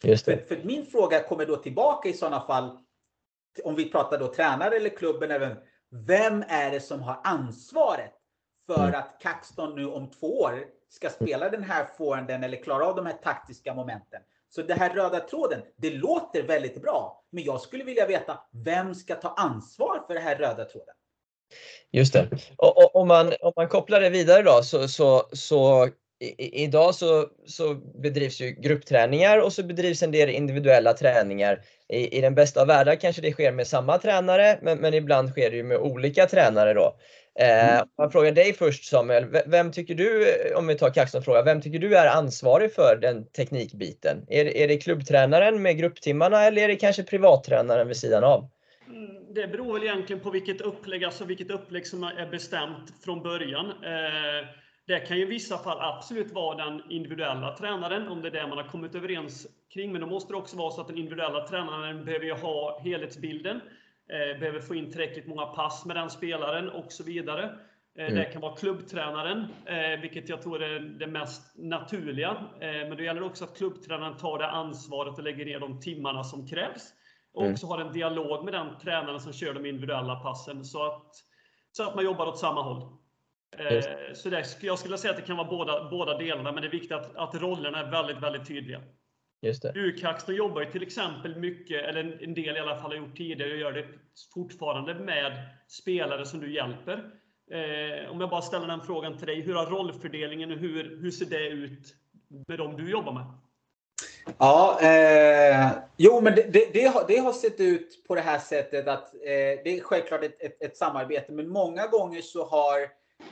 [0.02, 0.26] Det.
[0.26, 2.80] För, för, min fråga kommer då tillbaka i sådana fall,
[3.64, 5.58] om vi pratar då tränare eller klubben, även,
[5.90, 8.14] vem är det som har ansvaret
[8.66, 8.96] för mm.
[8.96, 13.06] att Kaxton nu om två år ska spela den här forehanden eller klara av de
[13.06, 14.22] här taktiska momenten?
[14.50, 17.24] Så det här röda tråden, det låter väldigt bra.
[17.30, 20.96] Men jag skulle vilja veta, vem ska ta ansvar för den här röda tråden?
[21.92, 22.28] Just det.
[22.58, 26.96] Och, och, om, man, om man kopplar det vidare då så, så, så i, idag
[26.96, 31.62] så, så bedrivs ju gruppträningar och så bedrivs en del individuella träningar.
[31.90, 35.30] I, I den bästa av världar kanske det sker med samma tränare, men, men ibland
[35.30, 36.96] sker det ju med olika tränare då.
[37.40, 37.88] Eh, mm.
[37.98, 41.80] Jag frågar dig först Samuel, vem tycker du, om vi tar Kaxton fråga, vem tycker
[41.80, 44.26] du är ansvarig för den teknikbiten?
[44.30, 48.50] Är, är det klubbtränaren med grupptimmarna eller är det kanske privattränaren vid sidan av?
[49.30, 53.66] Det beror väl egentligen på vilket upplägg, alltså vilket upplägg som är bestämt från början.
[53.66, 54.48] Eh,
[54.86, 58.48] det kan ju i vissa fall absolut vara den individuella tränaren, om det är det
[58.48, 59.92] man har kommit överens kring.
[59.92, 63.62] Men då måste det också vara så att den individuella tränaren behöver ha helhetsbilden,
[64.10, 67.44] eh, behöver få in tillräckligt många pass med den spelaren och så vidare.
[67.98, 68.16] Eh, mm.
[68.16, 69.48] Det kan vara klubbtränaren,
[70.02, 72.38] vilket jag tror är det mest naturliga.
[72.60, 76.24] Men då gäller det också att klubbtränaren tar det ansvaret och lägger ner de timmarna
[76.24, 76.94] som krävs.
[77.38, 77.54] Och mm.
[77.54, 81.16] också har en dialog med den tränaren som kör de individuella passen, så att,
[81.72, 82.98] så att man jobbar åt samma håll.
[83.58, 86.68] Eh, så det, jag skulle säga att det kan vara båda, båda delarna, men det
[86.68, 88.82] är viktigt att, att rollerna är väldigt, väldigt tydliga.
[89.42, 89.74] Just det.
[89.76, 93.52] UKAX jobbar ju till exempel mycket, eller en del i alla fall har gjort tidigare,
[93.52, 93.86] och gör det
[94.34, 95.32] fortfarande med
[95.68, 96.98] spelare som du hjälper.
[97.52, 101.12] Eh, om jag bara ställer den frågan till dig, hur har rollfördelningen och hur, hur
[101.12, 101.96] ser det ut
[102.48, 103.26] med dem du jobbar med?
[104.38, 108.40] Ja, eh, jo men det, det, det, har, det, har, sett ut på det här
[108.40, 109.20] sättet att eh,
[109.64, 112.90] det är självklart ett, ett, ett, samarbete, men många gånger så har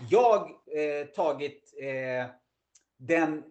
[0.10, 2.30] jag eh, tagit eh,
[2.98, 3.44] den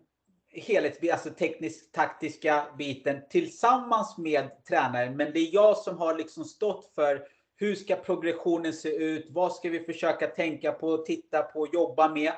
[0.53, 5.17] helhets, alltså teknisk taktiska biten tillsammans med tränaren.
[5.17, 7.27] Men det är jag som har liksom stått för
[7.57, 9.27] hur ska progressionen se ut?
[9.31, 12.33] Vad ska vi försöka tänka på, titta på, jobba med?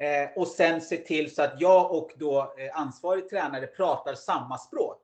[0.00, 4.58] Eh, och sen se till så att jag och då eh, ansvarig tränare pratar samma
[4.58, 5.02] språk.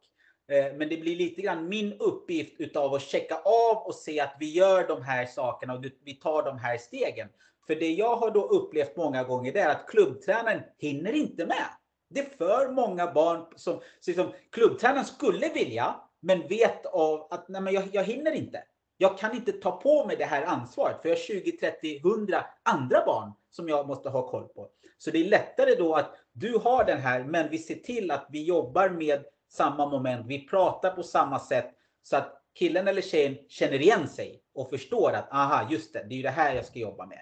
[0.49, 4.37] Eh, men det blir lite grann min uppgift utav att checka av och se att
[4.41, 7.29] vi gör de här sakerna och vi tar de här stegen.
[7.67, 11.67] För det jag har då upplevt många gånger det är att klubbtränaren hinner inte med.
[12.11, 17.63] Det är för många barn som, som klubbtränaren skulle vilja, men vet av att nej,
[17.63, 18.63] men jag, jag hinner inte.
[18.97, 22.47] Jag kan inte ta på mig det här ansvaret för jag har 20, 30, 100
[22.63, 24.69] andra barn som jag måste ha koll på.
[24.99, 28.27] Så det är lättare då att du har den här, men vi ser till att
[28.31, 30.27] vi jobbar med samma moment.
[30.27, 31.71] Vi pratar på samma sätt
[32.03, 36.15] så att killen eller tjejen känner igen sig och förstår att aha, just det, det
[36.15, 37.21] är ju det här jag ska jobba med.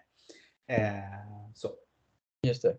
[0.68, 1.70] Eh, så.
[2.42, 2.76] Just det.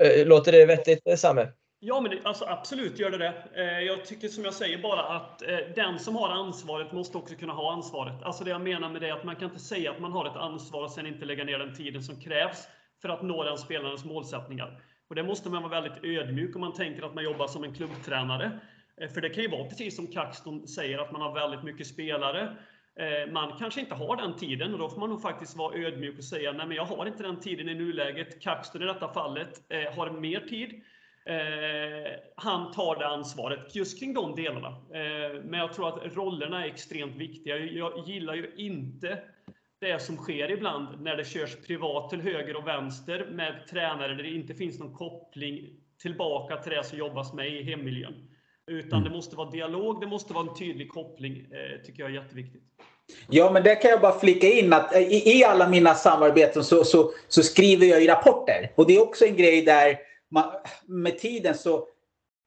[0.00, 1.52] Eh, låter det vettigt, eh, Samme?
[1.80, 3.34] Ja, men det, alltså, absolut gör det det.
[3.54, 7.34] Eh, jag tycker som jag säger bara att eh, den som har ansvaret måste också
[7.34, 8.22] kunna ha ansvaret.
[8.22, 10.26] Alltså det jag menar med det är att man kan inte säga att man har
[10.26, 12.68] ett ansvar och sen inte lägga ner den tiden som krävs
[13.02, 14.80] för att nå den spelarens målsättningar.
[15.08, 17.74] Och det måste man vara väldigt ödmjuk om man tänker att man jobbar som en
[17.74, 18.60] klubbtränare.
[19.00, 21.86] Eh, för det kan ju vara precis som Kaxton säger, att man har väldigt mycket
[21.86, 22.56] spelare.
[22.98, 26.18] Eh, man kanske inte har den tiden och då får man nog faktiskt vara ödmjuk
[26.18, 28.42] och säga nej men jag har inte den tiden i nuläget.
[28.42, 30.82] Kaxton i detta fallet eh, har mer tid.
[31.26, 34.68] Eh, han tar det ansvaret just kring de delarna.
[34.68, 37.56] Eh, men jag tror att rollerna är extremt viktiga.
[37.56, 39.18] Jag gillar ju inte
[39.80, 44.22] det som sker ibland när det körs privat till höger och vänster med tränare där
[44.22, 45.70] det inte finns någon koppling
[46.02, 48.14] tillbaka till det som jobbas med i hemmiljön.
[48.66, 52.14] Utan det måste vara dialog, det måste vara en tydlig koppling, eh, tycker jag är
[52.14, 52.62] jätteviktigt.
[53.28, 56.64] Ja, men där kan jag bara flika in att eh, i, i alla mina samarbeten
[56.64, 58.72] så, så, så, skriver jag ju rapporter.
[58.74, 60.52] Och det är också en grej där man,
[60.86, 61.88] med tiden så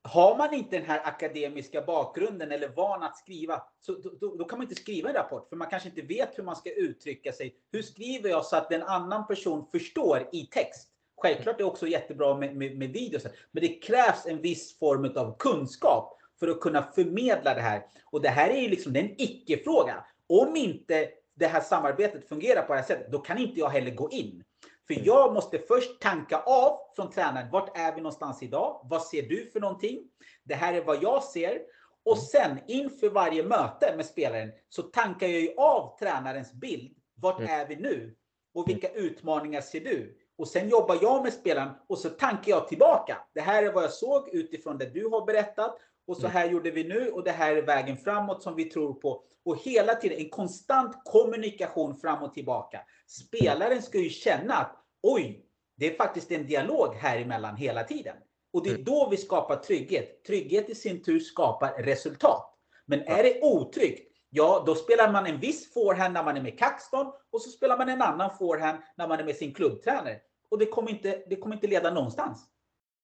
[0.04, 4.60] har man inte den här akademiska bakgrunden eller van att skriva, så då, då, kan
[4.60, 5.50] man inte skriva en rapport.
[5.50, 7.56] För man kanske inte vet hur man ska uttrycka sig.
[7.72, 10.90] Hur skriver jag så att en annan person förstår i text?
[11.22, 15.12] Självklart är det också jättebra med, med, med videos, men det krävs en viss form
[15.16, 17.86] av kunskap för att kunna förmedla det här.
[18.06, 20.06] Och det här är ju liksom en icke-fråga.
[20.28, 23.92] Om inte det här samarbetet fungerar på det här sättet, då kan inte jag heller
[23.92, 24.44] gå in.
[24.90, 25.06] För mm.
[25.06, 27.52] jag måste först tanka av från tränaren.
[27.52, 28.82] Vart är vi någonstans idag?
[28.90, 30.00] Vad ser du för någonting?
[30.44, 31.62] Det här är vad jag ser.
[32.06, 32.26] Och mm.
[32.26, 36.98] sen inför varje möte med spelaren så tankar jag ju av tränarens bild.
[37.16, 37.52] Vart mm.
[37.52, 38.16] är vi nu?
[38.54, 40.18] Och vilka utmaningar ser du?
[40.38, 43.18] Och sen jobbar jag med spelaren och så tankar jag tillbaka.
[43.34, 45.78] Det här är vad jag såg utifrån det du har berättat.
[46.10, 48.94] Och så här gjorde vi nu och det här är vägen framåt som vi tror
[48.94, 49.24] på.
[49.46, 52.82] Och hela tiden en konstant kommunikation fram och tillbaka.
[53.08, 55.46] Spelaren ska ju känna att oj,
[55.78, 58.16] det är faktiskt en dialog här emellan hela tiden.
[58.54, 58.84] Och det är mm.
[58.84, 60.24] då vi skapar trygghet.
[60.24, 62.56] Trygghet i sin tur skapar resultat.
[62.86, 66.60] Men är det otryggt, ja då spelar man en viss forehand när man är med
[66.60, 70.20] Kaxton och så spelar man en annan forehand när man är med sin klubbtränare.
[70.50, 72.50] Och det kommer inte, det kommer inte leda någonstans.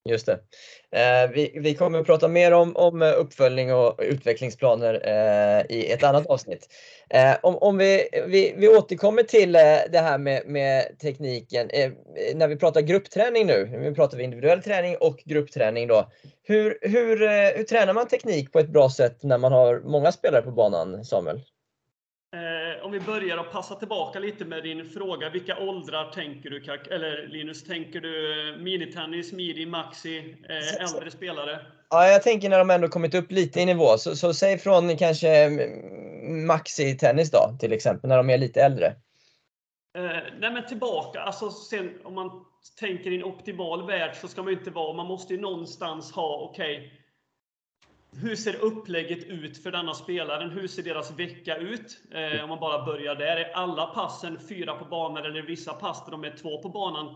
[0.10, 0.40] Just det.
[0.92, 5.92] Eh, vi, vi kommer att prata mer om, om eh, uppföljning och utvecklingsplaner eh, i
[5.92, 6.68] ett annat avsnitt.
[7.10, 11.70] Eh, om om vi, vi, vi återkommer till eh, det här med, med tekniken.
[11.70, 11.92] Eh,
[12.36, 16.12] när vi pratar gruppträning nu, nu pratar vi individuell träning och gruppträning då.
[16.44, 20.12] Hur, hur, eh, hur tränar man teknik på ett bra sätt när man har många
[20.12, 21.42] spelare på banan, Samuel?
[22.84, 25.30] Om vi börjar att passa tillbaka lite med din fråga.
[25.30, 26.64] Vilka åldrar tänker du,
[26.96, 27.64] eller Linus?
[27.64, 31.60] Tänker du eh, minitennis, midi, maxi, eh, äldre spelare?
[31.90, 33.98] Ja, jag tänker när de ändå kommit upp lite i nivå.
[33.98, 35.50] Så, så säg från kanske
[36.48, 38.86] maxi-tennis då, till exempel, när de är lite äldre.
[39.98, 40.04] Eh,
[40.40, 42.30] nej men tillbaka, alltså sen om man
[42.80, 46.50] tänker i en optimal värld så ska man inte vara, man måste ju någonstans ha,
[46.52, 46.92] okej, okay,
[48.22, 50.50] hur ser upplägget ut för denna spelaren?
[50.50, 52.00] Hur ser deras vecka ut?
[52.12, 53.38] Eh, om man bara börjar där.
[53.38, 57.16] Är alla passen fyra på banan eller vissa pass där de är två på banan?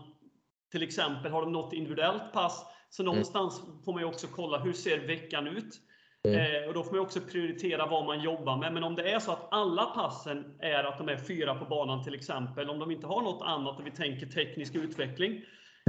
[0.72, 2.66] Till exempel, har de något individuellt pass?
[2.90, 3.12] Så mm.
[3.12, 5.80] någonstans får man ju också kolla, hur ser veckan ut?
[6.28, 6.62] Mm.
[6.62, 8.72] Eh, och då får man också prioritera vad man jobbar med.
[8.72, 12.04] Men om det är så att alla passen är att de är fyra på banan
[12.04, 15.42] till exempel, om de inte har något annat och vi tänker teknisk utveckling,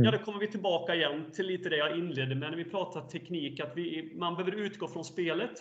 [0.04, 0.20] Ja, mm.
[0.20, 3.60] då kommer vi tillbaka igen till lite det jag inledde med när vi pratar teknik,
[3.60, 5.52] att vi, man behöver utgå från spelet.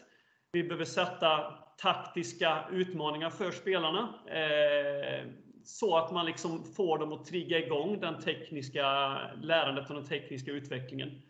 [0.53, 5.27] Vi behöver sätta taktiska utmaningar för spelarna eh,
[5.65, 10.51] så att man liksom får dem att trigga igång den tekniska lärandet och den tekniska
[10.51, 11.23] utvecklingen.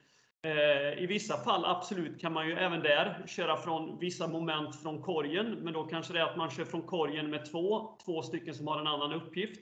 [0.43, 5.03] Eh, I vissa fall absolut kan man ju även där köra från vissa moment från
[5.03, 8.55] korgen, men då kanske det är att man kör från korgen med två, två stycken
[8.55, 9.61] som har en annan uppgift.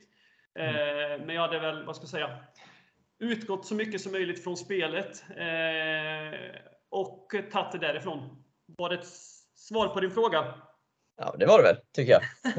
[0.54, 2.38] Eh, men jag hade väl, vad ska jag säga,
[3.18, 8.44] utgått så mycket som möjligt från spelet eh, och tagit det därifrån.
[8.66, 9.06] Var det ett
[9.56, 10.54] svar på din fråga?
[11.20, 12.22] Ja, det var det väl, tycker jag.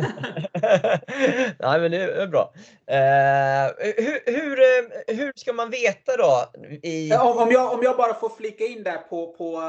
[1.60, 2.54] Nej, men det är bra.
[2.88, 6.52] Eh, hur, hur, eh, hur ska man veta då?
[6.84, 7.13] I...
[7.13, 9.62] Om, jag, om jag bara får flika in där på, på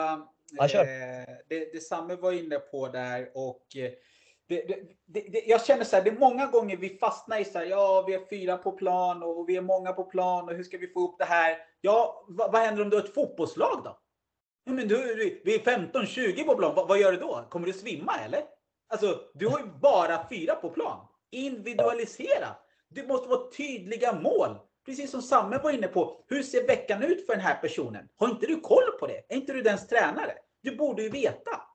[0.50, 3.90] ja, eh, det, det Samme var inne på där och eh,
[4.50, 7.58] det, det, det, jag känner så här, det är många gånger vi fastnar i så
[7.58, 10.64] här, ja, vi är fyra på plan och vi är många på plan och hur
[10.64, 11.58] ska vi få upp det här?
[11.80, 13.98] Ja, vad, vad händer om du har ett fotbollslag då?
[14.64, 14.96] Ja, men du,
[15.44, 17.44] vi är 15-20 på plan, vad, vad, gör du då?
[17.50, 18.42] Kommer du svimma eller?
[18.88, 21.06] Alltså, du har ju bara fyra på plan.
[21.30, 22.48] Individualisera.
[22.88, 24.58] Det måste vara tydliga mål.
[24.86, 26.24] Precis som Samme var inne på.
[26.28, 28.08] Hur ser veckan ut för den här personen?
[28.16, 29.22] Har inte du koll på det?
[29.28, 30.32] Är inte du dens tränare?
[30.62, 31.69] Du borde ju veta.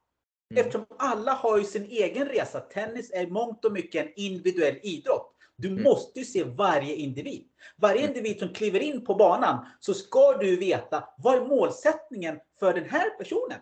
[0.51, 0.65] Mm.
[0.65, 2.59] Eftersom alla har ju sin egen resa.
[2.59, 5.31] Tennis är mångt och mycket en individuell idrott.
[5.57, 5.83] Du mm.
[5.83, 7.43] måste ju se varje individ.
[7.77, 8.09] Varje mm.
[8.09, 12.89] individ som kliver in på banan så ska du veta vad är målsättningen för den
[12.89, 13.59] här personen.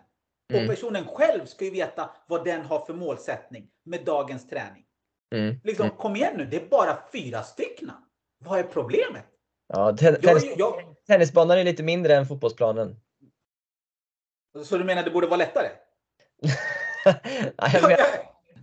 [0.52, 0.68] Och mm.
[0.68, 4.84] personen själv ska ju veta vad den har för målsättning med dagens träning.
[5.34, 5.60] Mm.
[5.64, 5.96] Liksom, mm.
[5.96, 7.90] kom igen nu, det är bara fyra stycken.
[8.38, 9.24] Vad är problemet?
[9.68, 12.96] Ja, ten tennis jag, tennisbanan är lite mindre än fotbollsplanen.
[14.64, 15.68] Så du menar det borde vara lättare?
[17.62, 17.96] Nej, men,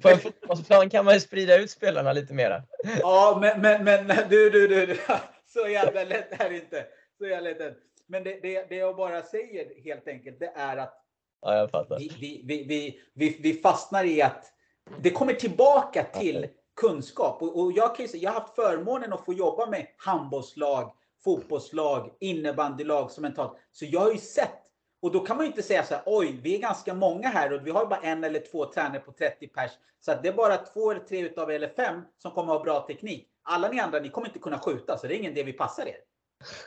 [0.02, 2.64] på en fotbollsplan kan man ju sprida ut spelarna lite mera.
[3.02, 4.98] Ja, men, men, men du, du, du, du.
[5.54, 6.86] Så jävla lätt är det inte.
[7.18, 7.78] Så jävla lätt.
[8.08, 10.98] men det, det, det jag bara säger helt enkelt, det är att
[11.42, 12.00] Ja, jag fattar.
[12.00, 14.54] vi, vi, vi, vi, vi, vi fastnar i att
[15.00, 17.42] det kommer tillbaka till kunskap.
[17.42, 22.12] Och, och jag, kan säga, jag har haft förmånen att få jobba med handbollslag, fotbollslag,
[22.20, 23.58] innebandylag som mentalt.
[23.72, 24.58] Så jag har ju sett.
[25.02, 27.54] Och då kan man ju inte säga så här, oj, vi är ganska många här
[27.54, 29.72] och vi har ju bara en eller två tränare på 30 pers.
[30.00, 32.64] Så att det är bara två eller tre utav er eller fem som kommer ha
[32.64, 33.28] bra teknik.
[33.44, 35.86] Alla ni andra, ni kommer inte kunna skjuta, så det är ingen idé vi passar
[35.86, 35.96] er.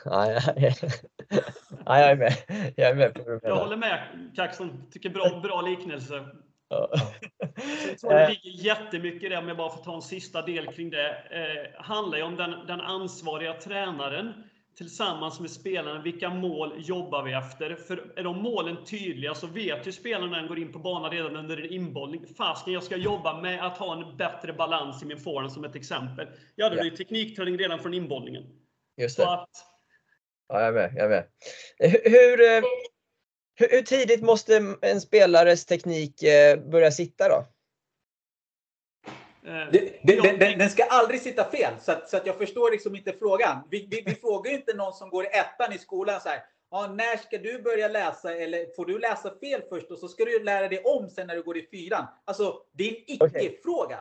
[0.05, 0.71] Ja, ja, ja.
[1.85, 2.33] ja, jag är med.
[2.75, 3.99] Jag är med på Jag håller med
[4.35, 4.83] Kaxton.
[4.91, 6.25] Tycker bra, bra liknelse.
[6.69, 6.89] Ja.
[7.87, 10.67] Jag tror det ligger jättemycket i det, om jag bara får ta en sista del
[10.67, 11.09] kring det.
[11.09, 14.33] Eh, handlar ju om den, den ansvariga tränaren
[14.77, 16.01] tillsammans med spelarna.
[16.01, 17.75] Vilka mål jobbar vi efter?
[17.75, 21.11] För är de målen tydliga så vet ju spelarna när de går in på banan
[21.11, 22.25] redan under en inbollning.
[22.37, 25.75] Fasken, jag ska jobba med att ha en bättre balans i min forehand som ett
[25.75, 26.27] exempel.
[26.55, 26.83] Jag hade Ja.
[26.83, 28.43] ju teknikträning redan från inbollningen.
[28.97, 29.31] Just Så det.
[29.33, 29.49] att,
[30.47, 30.93] Ja, jag är med.
[30.95, 31.25] Jag är med.
[31.79, 32.63] Hur, hur, eh,
[33.55, 37.45] hur, hur tidigt måste en spelares teknik eh, börja sitta då?
[39.45, 42.71] Eh, jag- den, den, den ska aldrig sitta fel, så att, så att jag förstår
[42.71, 43.57] liksom inte frågan.
[43.71, 46.39] Vi, vi, vi frågar ju inte någon som går i ettan i skolan så här.
[46.71, 48.35] Ja, när ska du börja läsa?
[48.35, 51.35] Eller får du läsa fel först och så ska du lära dig om sen när
[51.35, 52.05] du går i fyran?
[52.25, 53.99] Alltså, det är en icke-fråga.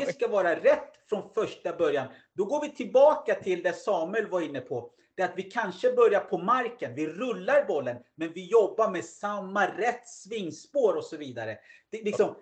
[0.00, 2.06] Det ska vara rätt från första början.
[2.34, 4.90] Då går vi tillbaka till det Samuel var inne på.
[5.16, 6.94] Det är att vi kanske börjar på marken.
[6.94, 11.58] Vi rullar bollen, men vi jobbar med samma rätt svingspår och så vidare.
[11.90, 12.34] Det, är liksom,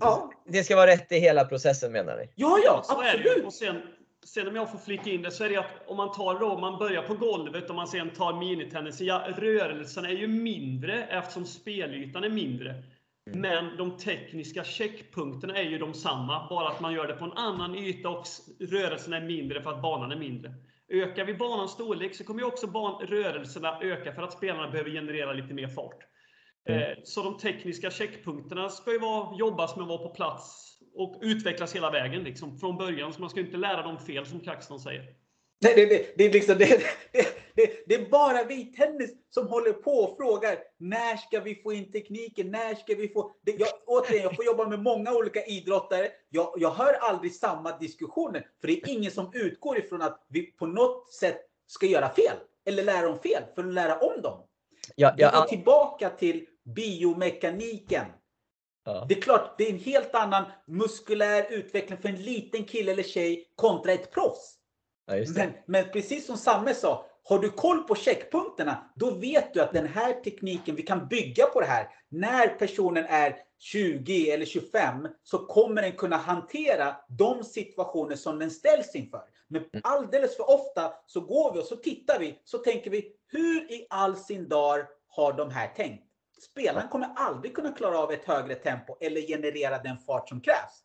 [0.00, 2.28] ja, Det ska vara rätt i hela processen menar ni?
[2.34, 3.28] ja, ja, så är det ju.
[3.28, 3.46] absolut.
[3.46, 3.82] Och sen,
[4.24, 6.46] sen om jag får flika in det så är det att om man tar då,
[6.50, 11.04] om man börjar på golvet och man sen tar minitennis, ja, rörelsen är ju mindre
[11.04, 12.74] eftersom spelytan är mindre.
[13.32, 17.32] Men de tekniska checkpunkterna är ju de samma, bara att man gör det på en
[17.32, 18.24] annan yta och
[18.60, 20.54] rörelsen är mindre för att banan är mindre.
[20.88, 24.90] Ökar vi banans storlek så kommer ju också ban- rörelserna öka för att spelarna behöver
[24.90, 25.98] generera lite mer fart.
[26.68, 31.18] Eh, Så de tekniska checkpunkterna ska ju vara, jobbas med att vara på plats och
[31.22, 33.12] utvecklas hela vägen liksom, från början.
[33.12, 35.04] Så man ska inte lära dem fel som Kaxton säger.
[35.62, 36.66] Nej, det, det, det, är liksom, det,
[37.12, 41.54] det, det, det är bara vi tennis som håller på och frågar när ska vi
[41.54, 42.50] få in tekniken?
[42.50, 43.32] När ska vi få...
[43.42, 46.08] Det, jag, återigen, jag får jobba med många olika idrottare.
[46.30, 48.46] Jag, jag hör aldrig samma diskussioner.
[48.60, 52.36] För det är ingen som utgår ifrån att vi på något sätt ska göra fel.
[52.66, 54.46] Eller lära dem fel för att lära om dem.
[54.96, 58.06] Ja, Vi går ja, tillbaka till biomekaniken.
[58.84, 59.06] ja.
[59.08, 63.02] Det är klart, det är en helt annan muskulär utveckling för en liten kille eller
[63.02, 64.54] tjej kontra ett proffs.
[65.06, 65.14] ja.
[65.36, 69.72] Men, men precis som Samme sa, har du koll på checkpunkterna, då vet du att
[69.72, 71.88] den här tekniken, vi kan bygga på det här.
[72.08, 78.50] När personen är 20 eller 25 så kommer den kunna hantera de situationer som den
[78.50, 79.22] ställs inför.
[79.48, 83.72] Men alldeles för ofta så går vi och så tittar vi, så tänker vi, hur
[83.72, 86.04] i all sin dar har de här tänkt?
[86.40, 90.84] Spelaren kommer aldrig kunna klara av ett högre tempo eller generera den fart som krävs.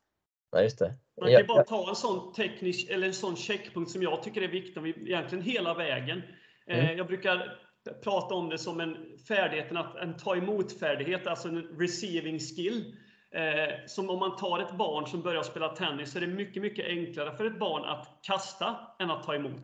[0.51, 0.93] Ja, just det.
[1.21, 4.47] Man kan bara ta en sån teknisk, eller en sån checkpunkt som jag tycker är
[4.47, 6.21] viktig, egentligen hela vägen.
[6.67, 6.97] Eh, Mm.
[6.97, 7.59] Jag brukar
[8.03, 12.95] prata om det som en färdigheten, att en ta emot-färdighet, alltså en receiving skill.
[13.31, 16.61] Eh, som om man tar ett barn som börjar spela tennis så är det mycket,
[16.61, 19.63] mycket enklare för ett barn att kasta än att ta emot.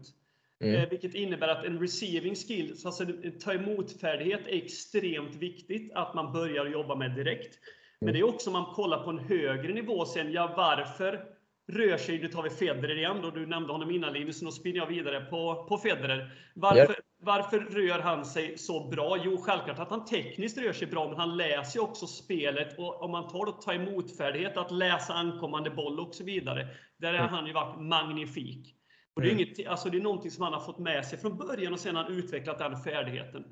[0.61, 0.75] Mm.
[0.75, 6.13] Eh, vilket innebär att en receiving skill, alltså en ta emot-färdighet, är extremt viktigt att
[6.13, 7.59] man börjar jobba med direkt.
[8.01, 11.25] Men det är också om man kollar på en högre nivå sen, ja varför
[11.67, 14.51] rör sig, nu tar vi Federer igen då, du nämnde honom innan Linus, så då
[14.51, 16.33] spinner jag vidare på, på Federer.
[16.55, 19.17] Varför, varför rör han sig så bra?
[19.25, 22.79] Jo, självklart att han tekniskt rör sig bra, men han läser ju också spelet.
[22.79, 27.13] Och om man tar då ta emot-färdighet, att läsa ankommande boll och så vidare, där
[27.13, 28.75] har han ju varit magnifik.
[29.15, 29.43] Och det, är Mm.
[29.43, 31.95] inget, alltså det är någonting som han har fått med sig från början och sen
[31.95, 33.43] har han utvecklat den färdigheten.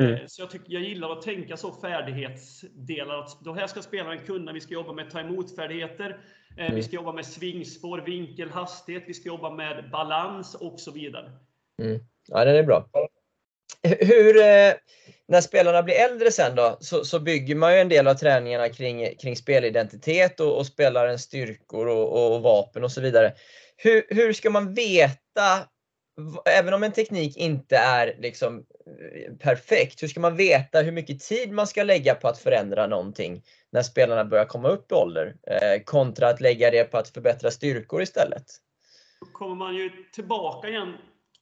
[0.00, 0.14] Mm.
[0.14, 3.18] Eh, Så jag, tycker, jag gillar att tänka så färdighetsdelar.
[3.18, 6.10] Att då här ska spelaren kunna, vi ska jobba med ta emot-färdigheter,
[6.58, 6.74] eh, Mm.
[6.76, 11.30] vi ska jobba med svingspår, vinkel, hastighet, vi ska jobba med balans och så vidare.
[12.28, 12.88] Ja, den är bra.
[13.82, 14.72] Hur, eh,
[15.26, 18.68] när spelarna blir äldre sen då, så, så bygger man ju en del av träningarna
[18.68, 23.32] kring, kring spelidentitet och, och spelarens styrkor och, och vapen och så vidare.
[23.76, 25.68] Hur, hur ska man veta,
[26.44, 31.20] även om en teknik inte är liksom eh, perfekt, hur ska man veta hur mycket
[31.20, 35.36] tid man ska lägga på att förändra någonting när spelarna börjar komma upp i ålder,
[35.46, 38.44] eh, kontra att lägga det på att förbättra styrkor istället?
[39.20, 40.92] Då kommer man ju tillbaka igen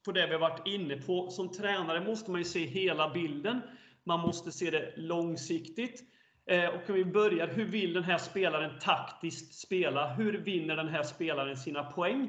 [0.04, 1.30] på det vi har varit inne på.
[1.30, 3.60] Som tränare måste man ju se hela bilden.
[4.04, 6.02] Man måste se det långsiktigt.
[6.46, 10.14] Eh, Och om vi börjar, hur vill den här spelaren taktiskt spela?
[10.14, 12.28] Hur vinner den här spelaren sina poäng?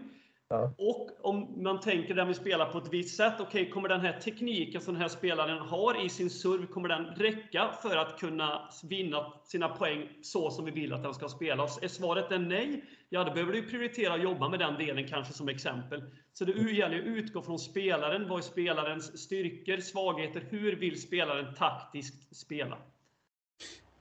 [0.51, 0.73] Ja.
[0.77, 4.01] Och om man tänker den vi spelar på ett visst sätt, okej, okay, kommer den
[4.01, 8.19] här tekniken som den här spelaren har i sin serv, kommer den räcka för att
[8.19, 11.63] kunna vinna sina poäng så som vi vill att den ska spela?
[11.63, 15.33] Är svaret är nej, ja då behöver du prioritera att jobba med den delen kanske
[15.33, 16.03] som exempel.
[16.33, 18.29] Så det gäller att utgå från spelaren.
[18.29, 20.43] Vad är spelarens styrkor, svagheter?
[20.49, 22.77] Hur vill spelaren taktiskt spela?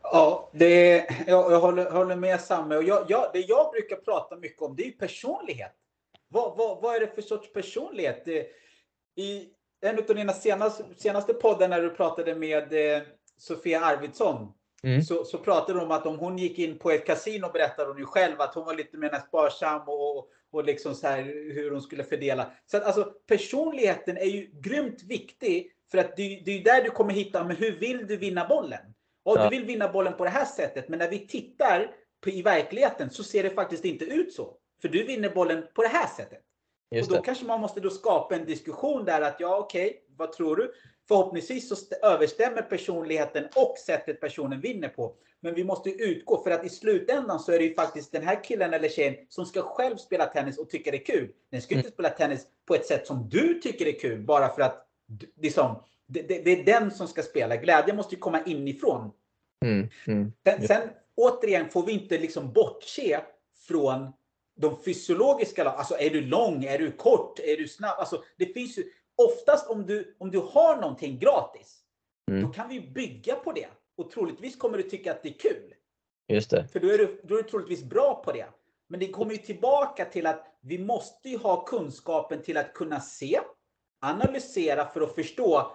[0.02, 0.96] Ja, det,
[1.26, 2.76] jag, jag håller, håller med Samme.
[2.76, 5.72] Och jag, jag, det jag brukar prata mycket om det är personlighet.
[6.28, 8.28] Vad, vad, vad är det för sorts personlighet?
[9.16, 9.48] I
[9.80, 13.02] en av dina senaste, senaste podden när du pratade med eh,
[13.38, 15.02] Sofia Arvidsson mm.
[15.02, 17.98] så, så pratade du om att om hon gick in på ett kasino berättade hon
[17.98, 21.22] ju själv att hon var lite mer sparsam och, och liksom så här
[21.54, 22.50] hur hon skulle fördela.
[22.66, 26.90] Så att alltså personligheten är ju grymt viktig för att det, det är där du
[26.90, 28.94] kommer hitta, men hur vill du vinna bollen?
[29.22, 29.42] Och ja.
[29.42, 33.10] du vill vinna bollen på det här sättet, men när vi tittar på, i verkligheten
[33.10, 34.56] så ser det faktiskt inte ut så.
[34.82, 36.40] För du vinner bollen på det här sättet.
[36.90, 37.26] Just och då det.
[37.26, 40.72] kanske man måste då skapa en diskussion där att ja, okej, okay, vad tror du?
[41.08, 45.16] Förhoppningsvis så överstämmer personligheten och sättet personen vinner på.
[45.40, 48.44] Men vi måste utgå för att i slutändan så är det ju faktiskt den här
[48.44, 51.32] killen eller tjejen som ska själv spela tennis och tycka det är kul.
[51.50, 51.80] Den ska mm.
[51.80, 54.86] inte spela tennis på ett sätt som du tycker är kul bara för att
[55.40, 57.56] liksom, det, det, det är den som ska spela.
[57.56, 59.10] Glädjen måste ju komma inifrån.
[59.64, 59.88] Mm.
[60.06, 60.32] Mm.
[60.44, 63.20] Sen, sen återigen får vi inte liksom bortse
[63.68, 64.12] från
[64.56, 67.94] de fysiologiska, alltså är du lång, är du kort, är du snabb?
[67.98, 68.84] Alltså det finns ju
[69.16, 71.80] oftast om du, om du har någonting gratis,
[72.30, 72.42] mm.
[72.42, 73.68] då kan vi bygga på det.
[73.96, 75.74] Och troligtvis kommer du tycka att det är kul.
[76.28, 76.68] Just det.
[76.72, 78.46] För då är, du, då är du troligtvis bra på det.
[78.88, 83.00] Men det kommer ju tillbaka till att vi måste ju ha kunskapen till att kunna
[83.00, 83.40] se,
[84.00, 85.72] analysera för att förstå.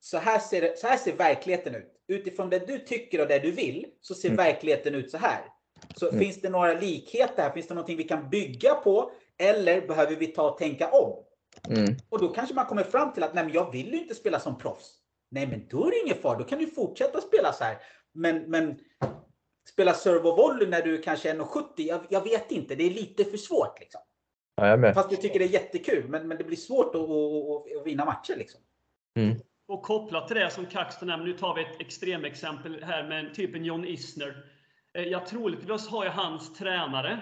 [0.00, 1.92] Så här ser, det, så här ser verkligheten ut.
[2.08, 4.36] Utifrån det du tycker och det du vill så ser mm.
[4.36, 5.40] verkligheten ut så här.
[5.96, 6.20] Så mm.
[6.20, 7.50] finns det några likheter här?
[7.50, 9.10] Finns det någonting vi kan bygga på?
[9.38, 11.24] Eller behöver vi ta och tänka om?
[11.68, 11.96] Mm.
[12.08, 14.40] Och då kanske man kommer fram till att nej, men jag vill ju inte spela
[14.40, 14.98] som proffs.
[15.30, 16.38] Nej, men då är det ingen fara.
[16.38, 17.76] Då kan du fortsätta spela så här.
[18.12, 18.78] Men, men
[19.68, 21.64] spela serve och volley när du kanske är 1,70.
[21.76, 22.74] Jag, jag vet inte.
[22.74, 23.80] Det är lite för svårt.
[23.80, 24.00] Liksom.
[24.54, 24.94] Ja, jag.
[24.94, 26.08] Fast du tycker det är jättekul.
[26.08, 28.36] Men, men det blir svårt att, att, att vinna matcher.
[28.36, 28.60] Liksom.
[29.18, 29.36] Mm.
[29.68, 33.54] Och kopplat till det som Kaxton nämner, nu tar vi ett extremexempel här med typ
[33.54, 34.44] en John Isner.
[34.94, 37.12] Eh, jag troligtvis har ju hans tränare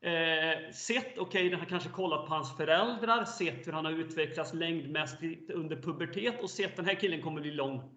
[0.00, 3.92] eh, sett, okej, okay, den har kanske kollat på hans föräldrar, sett hur han har
[3.92, 7.96] utvecklats längdmässigt under pubertet och sett den här killen kommer bli lång.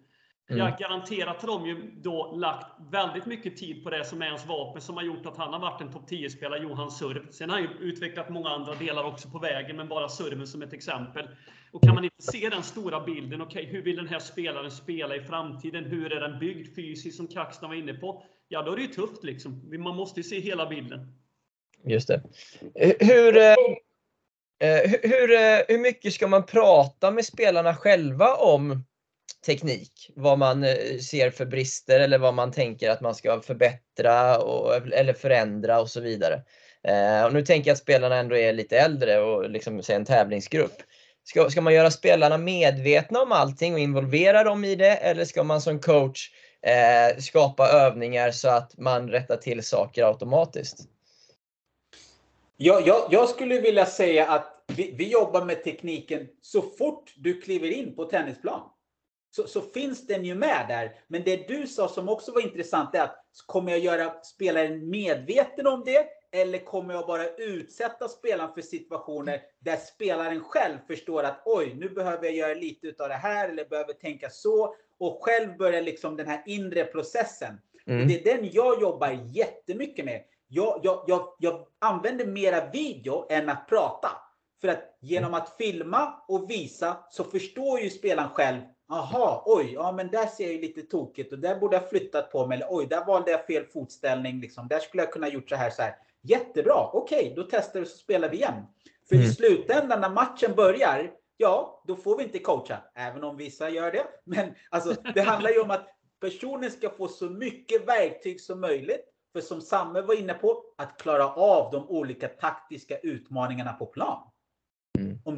[0.50, 0.66] Mm.
[0.66, 4.46] Jag garanterar att de ju då lagt väldigt mycket tid på det som är hans
[4.46, 7.30] vapen som har gjort att han har varit en topp 10-spelare, Johan Surv.
[7.30, 10.62] Sen har han ju utvecklat många andra delar också på vägen, men bara serven som
[10.62, 11.28] ett exempel.
[11.72, 14.70] Och kan man inte se den stora bilden, okej, okay, hur vill den här spelaren
[14.70, 15.84] spela i framtiden?
[15.84, 18.22] Hur är den byggd fysiskt, som Kaxton var inne på?
[18.50, 19.82] ja då är det ju tufft liksom.
[19.82, 21.12] Man måste ju se hela bilden.
[21.84, 22.22] Just det.
[23.00, 23.54] Hur, eh,
[24.60, 28.84] eh, hur, eh, hur mycket ska man prata med spelarna själva om
[29.46, 30.10] teknik?
[30.16, 34.92] Vad man eh, ser för brister eller vad man tänker att man ska förbättra och,
[34.92, 36.42] eller förändra och så vidare.
[36.82, 40.76] Eh, och nu tänker jag att spelarna ändå är lite äldre och liksom en tävlingsgrupp.
[41.24, 45.42] Ska, ska man göra spelarna medvetna om allting och involvera dem i det eller ska
[45.42, 46.30] man som coach
[46.62, 50.78] eh, skapa övningar så att man rättar till saker automatiskt?
[52.56, 57.40] Jag, jag, jag skulle vilja säga att vi, vi, jobbar med tekniken så fort du
[57.40, 58.60] kliver in på tennisplan.
[59.30, 60.94] Så, så, finns den ju med där.
[61.08, 65.66] Men det du sa som också var intressant är att kommer jag göra spelaren medveten
[65.66, 66.06] om det?
[66.32, 71.88] Eller kommer jag bara utsätta spelaren för situationer där spelaren själv förstår att oj, nu
[71.88, 76.16] behöver jag göra lite av det här eller behöver tänka så och själv börja liksom
[76.16, 77.60] den här inre processen.
[77.86, 78.08] Mm.
[78.08, 80.24] Det är den jag jobbar jättemycket med.
[80.48, 84.08] Jag, jag, jag, jag använder mera video än att prata.
[84.60, 88.60] För att genom att filma och visa så förstår ju spelaren själv.
[88.88, 92.32] Aha, oj, ja men där ser jag ju lite tokigt och där borde jag flyttat
[92.32, 92.56] på mig.
[92.56, 94.40] Eller oj, där valde jag fel fotställning.
[94.40, 94.68] Liksom.
[94.68, 95.70] Där skulle jag kunna gjort så här.
[95.70, 95.94] Så här.
[96.22, 98.54] Jättebra, okej, okay, då testar vi så spelar vi igen.
[99.08, 99.26] För mm.
[99.26, 103.92] i slutändan när matchen börjar ja, då får vi inte coacha, även om vissa gör
[103.92, 104.06] det.
[104.24, 105.88] Men alltså, det handlar ju om att
[106.20, 109.06] personen ska få så mycket verktyg som möjligt.
[109.32, 114.29] För som Samme var inne på, att klara av de olika taktiska utmaningarna på plan.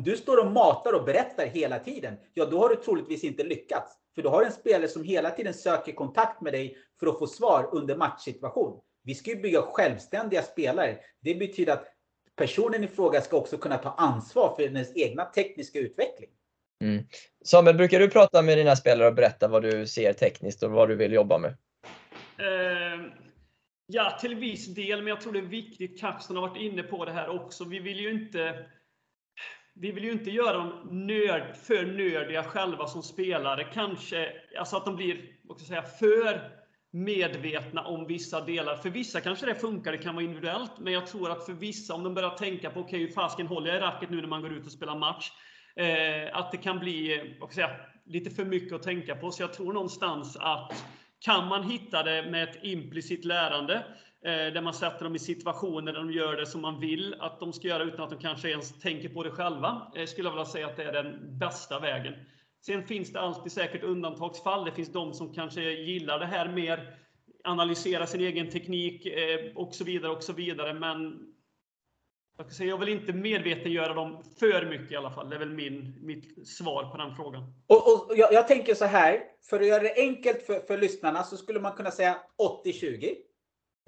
[0.02, 3.44] Om du står och matar och berättar hela tiden, ja då har du troligtvis inte
[3.44, 3.92] lyckats.
[4.14, 7.18] För då har du en spelare som hela tiden söker kontakt med dig för att
[7.18, 8.80] få svar under matchsituation.
[9.04, 10.98] Vi ska ju bygga självständiga spelare.
[11.20, 11.84] Det betyder att
[12.36, 16.30] personen i fråga ska också kunna ta ansvar för den egna tekniska utveckling.
[16.84, 17.04] Mm.
[17.44, 20.88] Samuel, brukar du prata med dina spelare och berätta vad du ser tekniskt och vad
[20.88, 21.50] du vill jobba med?
[22.40, 23.06] Uh,
[23.86, 26.00] ja, till viss del, men jag tror det är viktigt.
[26.00, 27.64] Kapsen har varit inne på det här också.
[27.64, 28.66] Vi vill ju inte
[29.82, 33.64] vi vill ju inte göra dem nörd, för nördiga själva som spelare.
[33.64, 36.50] Kanske alltså att de blir vad ska säga, för
[36.90, 38.76] medvetna om vissa delar.
[38.76, 40.72] För vissa kanske det funkar, det kan vara individuellt.
[40.78, 43.46] Men jag tror att för vissa, om de börjar tänka på okej, okay, hur fasken
[43.46, 45.30] håller jag i racket nu när man går ut och spelar match?
[45.76, 47.76] Eh, att det kan bli vad ska säga,
[48.06, 49.30] lite för mycket att tänka på.
[49.30, 50.84] Så jag tror någonstans att
[51.20, 53.84] kan man hitta det med ett implicit lärande,
[54.24, 57.40] Eh, där man sätter dem i situationer där de gör det som man vill att
[57.40, 60.32] de ska göra utan att de kanske ens tänker på det själva, eh, skulle jag
[60.32, 62.14] vilja säga att det är den bästa vägen.
[62.66, 64.64] Sen finns det alltid säkert undantagsfall.
[64.64, 66.98] Det finns de som kanske gillar det här mer,
[67.44, 70.74] analysera sin egen teknik eh, och så vidare och så vidare.
[70.74, 71.26] Men
[72.38, 75.30] jag, säga, jag vill inte medvetengöra dem för mycket i alla fall.
[75.30, 77.42] Det är väl min, mitt svar på den frågan.
[77.66, 79.20] Och, och jag, jag, tänker så här,
[79.50, 82.16] för att göra det enkelt för, för lyssnarna så skulle man kunna säga
[82.64, 83.16] 80-20.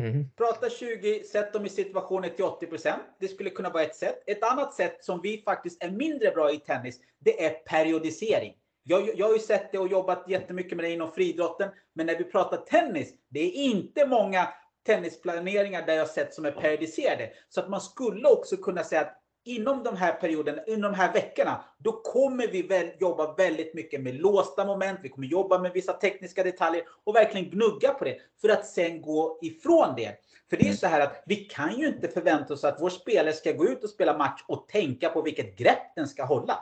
[0.03, 0.31] Mm.
[0.37, 4.23] Prata 20, sätt dem i situationer till 80% Det skulle kunna vara ett sätt.
[4.27, 8.55] Ett annat sätt som vi faktiskt är mindre bra i tennis, det är periodisering.
[8.83, 11.71] Jag, jag har ju sett det och jobbat jättemycket med det inom friidrotten.
[11.95, 14.49] Men när vi pratar tennis, det är inte många
[14.87, 17.33] tennisplaneringar där jag sett som är periodiserade.
[17.49, 21.13] Så att man skulle också kunna säga att inom de här perioderna, inom de här
[21.13, 24.99] veckorna, då kommer vi väl jobba väldigt mycket med låsta moment.
[25.03, 29.03] Vi kommer jobba med vissa tekniska detaljer och verkligen gnugga på det för att sen
[29.03, 30.19] gå ifrån det.
[30.51, 30.77] För det är mm.
[30.77, 33.85] så här att vi kan ju inte förvänta oss att vår spelare ska gå ut
[33.85, 36.59] och spela match och tänka på vilket grepp den ska hålla.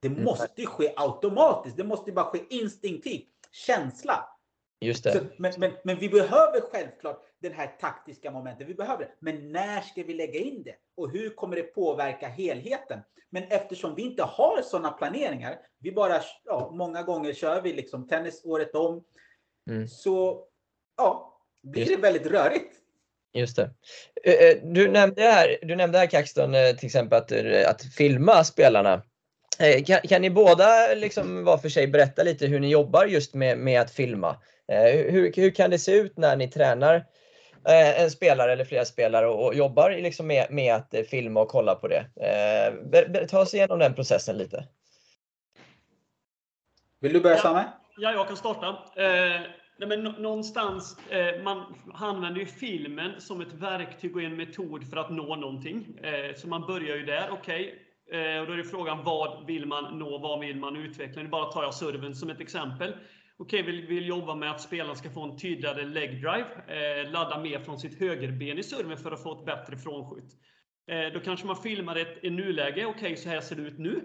[0.00, 0.24] Det mm.
[0.24, 1.76] måste ske automatiskt.
[1.76, 3.28] Det måste bara ske instinktivt.
[3.52, 4.37] Känsla.
[4.80, 5.12] Just det.
[5.12, 8.68] Så, men, men, men, vi behöver självklart den här taktiska momentet.
[8.68, 9.10] Vi behöver det.
[9.20, 10.74] Men när ska vi lägga in det?
[10.96, 13.00] Och hur kommer det påverka helheten?
[13.30, 15.58] Men eftersom vi inte har sådana planeringar.
[15.78, 19.04] Vi bara, ja, många gånger kör vi liksom tennis året om.
[19.70, 19.88] Mm.
[19.88, 20.44] Så
[20.96, 21.96] ja, blir Just.
[21.96, 22.74] det väldigt rörigt.
[23.32, 23.70] Just det.
[24.24, 27.32] Eh, eh, du nämnde här, du nämnde här Kaxton eh, till exempel att,
[27.66, 29.02] att filma spelarna.
[29.60, 33.34] Eh, kan, kan, ni båda liksom var för sig berätta lite hur ni jobbar just
[33.34, 34.36] med, med att filma?
[34.68, 36.94] Eh, hur, hur kan det se ut när ni tränar
[37.68, 41.48] eh, en spelare eller flera spelare och, och jobbar liksom med, med att filma och
[41.48, 42.06] kolla på det?
[43.28, 44.64] Ta oss igenom den processen lite.
[47.00, 47.62] Vill du börja Sami?
[47.96, 48.66] Ja, jag kan starta.
[48.96, 49.40] Eh,
[49.78, 54.96] nej, men någonstans, eh, man använder ju filmen som ett verktyg och en metod för
[54.96, 55.98] att nå någonting.
[56.02, 57.28] Eh, så man börjar ju där.
[57.30, 60.76] Okej, okay Eh, och då är det frågan vad vill man nå, vad vill man
[60.76, 61.22] utveckla?
[61.22, 62.94] Nu bara tar jag serven som ett exempel.
[63.36, 67.40] Okej, vi vill jobba med att spelaren ska få en tydligare leg drive, eh, ladda
[67.40, 70.36] mer från sitt högerben i serven för att få ett bättre frånskjut.
[70.90, 72.86] Eh, då kanske man filmar ett i nuläge.
[72.86, 74.02] Okej, så här ser det ut nu.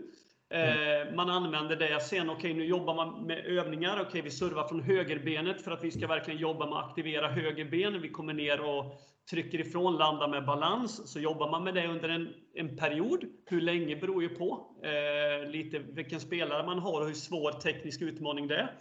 [0.50, 1.16] Mm.
[1.16, 2.30] Man använder det sen.
[2.30, 4.06] Okej, nu jobbar man med övningar.
[4.08, 8.02] Okej, vi servar från högerbenet för att vi ska verkligen jobba med att aktivera högerben.
[8.02, 11.12] Vi kommer ner och trycker ifrån, landar med balans.
[11.12, 13.26] Så jobbar man med det under en, en period.
[13.46, 18.02] Hur länge beror ju på eh, lite vilken spelare man har och hur svår teknisk
[18.02, 18.76] utmaning det är.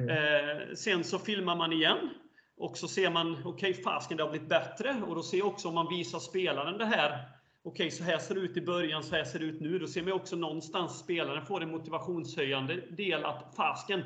[0.00, 0.10] Mm.
[0.10, 2.10] Eh, sen så filmar man igen.
[2.56, 5.02] Och så ser man, okej, okay, fasken det har blivit bättre.
[5.08, 7.18] Och då ser också om man visar spelaren det här.
[7.62, 9.78] Okej, okay, så här ser det ut i början, så här ser det ut nu.
[9.78, 14.02] Då ser man också någonstans spelaren får en motivationshöjande del att fasken,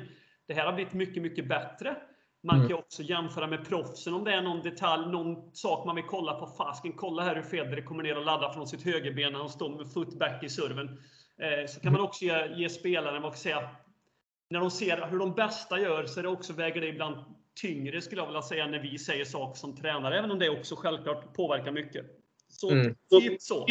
[0.47, 1.95] det här har blivit mycket, mycket bättre.
[2.43, 2.67] Man mm.
[2.67, 6.33] kan också jämföra med proffsen om det är någon detalj, någon sak man vill kolla
[6.33, 6.47] på.
[6.47, 9.69] Fasken, kolla här hur Federer kommer ner och laddar från sitt högerben när han står
[9.69, 10.87] med footback i serven.
[11.37, 13.69] Eh, så kan man också ge, ge spelaren, vad säga,
[14.49, 17.15] när de ser hur de bästa gör så är det också väger det ibland
[17.61, 20.75] tyngre skulle jag vilja säga när vi säger saker som tränare, även om det också
[20.75, 22.24] självklart påverkar mycket.
[22.47, 22.95] Så mm.
[23.09, 23.67] typ så.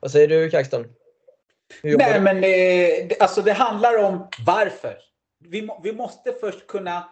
[0.00, 0.94] Vad säger du Kaxton?
[1.82, 4.98] Nej, men det, alltså det handlar om varför
[5.38, 7.08] vi, vi måste först kunna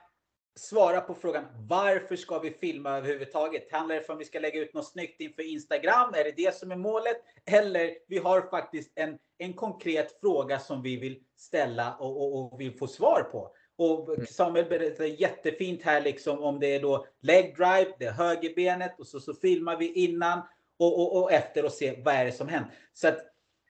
[0.54, 3.72] svara på frågan varför ska vi filma överhuvudtaget?
[3.72, 6.14] Handlar det om att vi ska lägga ut något snyggt inför Instagram?
[6.14, 7.16] Är det det som är målet?
[7.46, 12.60] Eller vi har faktiskt en, en konkret fråga som vi vill ställa och, och, och
[12.60, 13.54] vill få svar på.
[13.80, 14.26] Och mm.
[14.26, 19.06] Samuel berättade jättefint här liksom om det är då leg drive, det är högerbenet och
[19.06, 20.40] så, så filmar vi innan
[20.78, 22.66] och, och, och efter och se vad är det som hänt.
[22.92, 23.18] Så att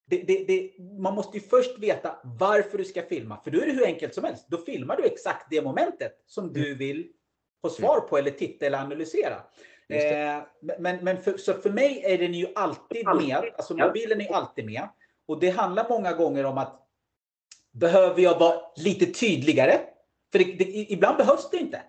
[0.06, 3.40] det, det, det, man måste ju först veta varför du ska filma.
[3.44, 4.46] För då är det hur enkelt som helst.
[4.48, 6.78] Då filmar du exakt det momentet som du mm.
[6.78, 7.08] vill
[7.62, 9.36] få svar på eller titta eller analysera.
[9.88, 10.42] Eh,
[10.78, 13.50] men men för, så för mig är den ju alltid med.
[13.56, 14.88] Alltså mobilen är alltid med.
[15.26, 16.86] Och det handlar många gånger om att
[17.72, 19.80] behöver jag vara lite tydligare?
[20.32, 21.82] För det, det, ibland behövs det inte.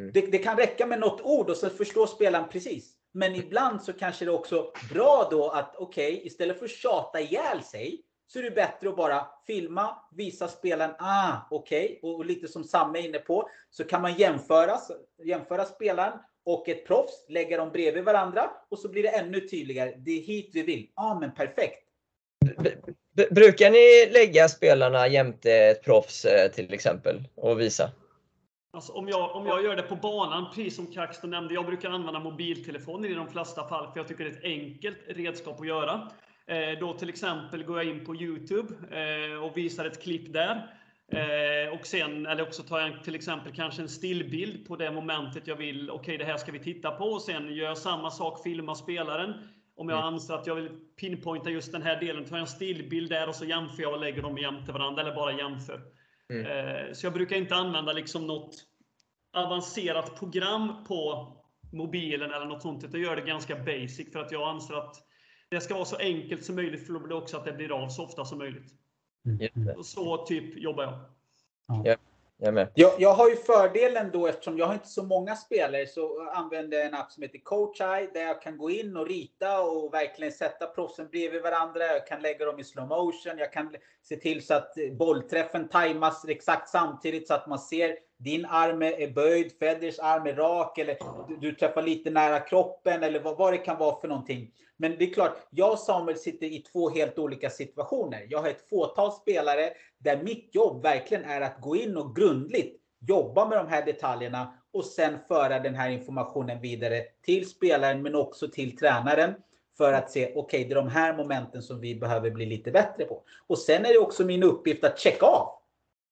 [0.00, 0.12] Mm.
[0.12, 2.92] Det, det, kan räcka med något ord och så förstår spelaren precis.
[3.12, 6.70] Men ibland så kanske det är också bra då att okej, okay, istället för att
[6.70, 12.10] tjata ihjäl sig så är det bättre att bara filma, visa spelaren, ah, okej, okay.
[12.10, 14.78] och, och, lite som Samme är inne på, så kan man jämföra,
[15.24, 19.94] jämföra spelaren och ett proffs, lägga dem bredvid varandra och så blir det ännu tydligare.
[19.98, 20.90] Det är hit vi vill.
[20.96, 21.88] Ja, ah, men perfekt.
[23.30, 27.90] Brukar ni lägga spelarna jämte ett proffs eh, till exempel och visa?
[28.72, 31.90] Alltså, om, jag, om jag gör det på banan, precis som Kaxton nämnde, jag brukar
[31.90, 35.66] använda mobiltelefonen i de flesta fall, för jag tycker det är ett enkelt redskap att
[35.66, 36.10] göra.
[36.46, 40.76] Eh, då till exempel går jag in på Youtube eh, och visar ett klipp där.
[41.12, 45.46] Eh, och sen, eller också tar jag till exempel kanske en stillbild på det momentet
[45.46, 47.04] jag vill, okej okay, det här ska vi titta på.
[47.04, 49.34] Och sen gör jag samma sak, filmar spelaren.
[49.80, 50.14] Om jag mm.
[50.14, 53.34] anser att jag vill pinpointa just den här delen, tar jag en stillbild där och
[53.34, 55.82] så jämför jag och lägger dem jämte varandra, eller bara jämför.
[56.30, 56.46] Mm.
[56.46, 58.54] Eh, så jag brukar inte använda liksom något
[59.32, 61.28] avancerat program på
[61.72, 62.82] mobilen eller något sånt.
[62.82, 64.96] Jag gör det ganska basic för att jag anser att
[65.48, 67.82] det ska vara så enkelt som möjligt för då blir det också att det blir
[67.82, 68.72] av så ofta som möjligt.
[69.26, 69.82] Mm.
[69.82, 71.00] Så typ jobbar jag.
[71.84, 71.96] Ja.
[72.42, 72.68] Jag, med.
[72.74, 76.78] Jag, jag har ju fördelen då, eftersom jag har inte så många spelare, så använder
[76.78, 80.32] jag en app som heter CoachEye där jag kan gå in och rita och verkligen
[80.32, 81.86] sätta proffsen bredvid varandra.
[81.86, 83.38] Jag kan lägga dem i slow motion.
[83.38, 88.46] Jag kan se till så att bollträffen tajmas exakt samtidigt så att man ser din
[88.46, 90.96] arm är böjd, Federers arm är rak eller
[91.28, 94.50] du, du träffar lite nära kroppen eller vad, vad det kan vara för någonting.
[94.76, 98.26] Men det är klart, jag och Samuel sitter i två helt olika situationer.
[98.30, 102.80] Jag har ett fåtal spelare där mitt jobb verkligen är att gå in och grundligt
[103.08, 108.14] jobba med de här detaljerna och sen föra den här informationen vidare till spelaren men
[108.14, 109.34] också till tränaren
[109.78, 112.70] för att se, okej, okay, det är de här momenten som vi behöver bli lite
[112.70, 113.22] bättre på.
[113.46, 115.59] Och sen är det också min uppgift att checka av.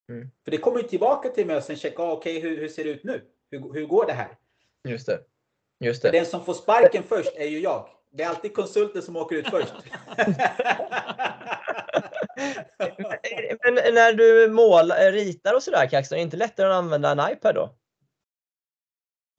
[0.09, 0.31] Mm.
[0.43, 2.67] För det kommer ju tillbaka till mig och sen checka av, okej, okay, hur, hur
[2.69, 3.21] ser det ut nu?
[3.51, 4.37] Hur, hur går det här?
[4.87, 5.19] Just det.
[5.79, 6.11] Just det.
[6.11, 7.89] Den som får sparken först är ju jag.
[8.11, 9.73] Det är alltid konsulten som åker ut först.
[13.63, 17.33] Men när du målar, ritar och sådär Kaxton, är det inte lättare att använda en
[17.33, 17.75] iPad då?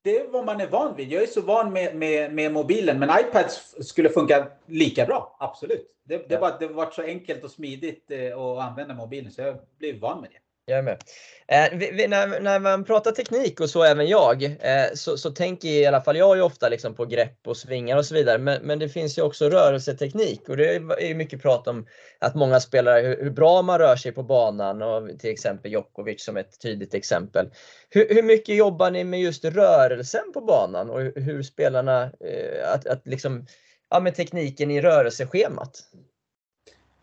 [0.02, 1.12] Det är vad man är van vid.
[1.12, 3.50] Jag är så van med, med, med mobilen, men iPad
[3.80, 5.36] skulle funka lika bra.
[5.40, 5.86] Absolut.
[6.04, 6.40] Det, det, ja.
[6.40, 10.20] var, det var så enkelt och smidigt eh, att använda mobilen, så jag blev van
[10.20, 10.38] med det.
[10.70, 11.02] Jag är med.
[11.48, 15.30] Eh, vi, vi, när, när, man pratar teknik och så även jag, eh, så, så,
[15.30, 18.38] tänker i alla fall jag ju ofta liksom på grepp och svingar och så vidare.
[18.38, 21.86] Men, men det finns ju också rörelseteknik och det är ju mycket prat om
[22.18, 26.24] att många spelare, hur, hur, bra man rör sig på banan och till exempel Djokovic
[26.24, 27.50] som ett tydligt exempel.
[27.88, 32.72] Hur, hur mycket jobbar ni med just rörelsen på banan och hur, hur spelarna, eh,
[32.74, 33.46] att, att liksom,
[33.90, 35.82] ja, med tekniken i rörelseschemat?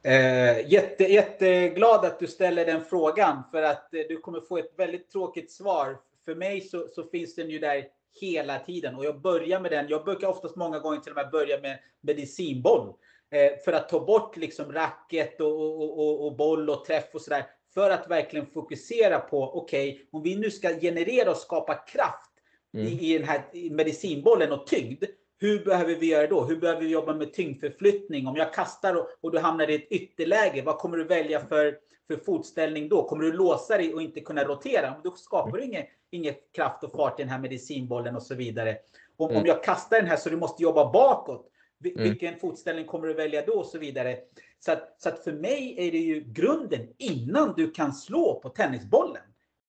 [0.08, 4.74] Eh, jätte, jätteglad att du ställer den frågan för att eh, du kommer få ett
[4.78, 5.98] väldigt tråkigt svar.
[6.26, 7.86] För mig så, så, finns den ju där
[8.22, 9.86] hela tiden och jag börjar med den.
[9.90, 12.94] Jag brukar oftast många gånger till och med börja med medicinboll
[13.32, 17.22] eh, för att ta bort liksom racket och, och, och, och boll och träff och
[17.22, 17.46] sådär.
[17.74, 22.32] För att verkligen fokusera på, okej, okay, om vi nu ska generera och skapa kraft
[22.74, 22.88] mm.
[22.88, 25.04] i, i den här medicinbollen och tyngd,
[25.40, 26.44] hur behöver vi göra då?
[26.44, 28.28] Hur behöver vi jobba med tyngdförflyttning?
[28.28, 31.78] Om jag kastar och, du hamnar i ett ytterläge, vad kommer du välja för,
[32.08, 33.08] för fotställning då?
[33.08, 34.94] Kommer du låsa dig och inte kunna rotera?
[35.04, 38.78] Då skapar du ingen, ingen kraft och fart i den här medicinbollen och så vidare.
[39.18, 39.42] Om, mm.
[39.42, 41.52] om jag kastar den här så du måste jobba bakåt,
[41.86, 42.04] mm.
[42.04, 42.40] vilken mm.
[42.40, 44.18] fotställning kommer du välja då och så vidare.
[44.60, 48.50] Så att, så att för mig är det ju grunden innan du kan slå på
[48.50, 49.24] tennisbollen.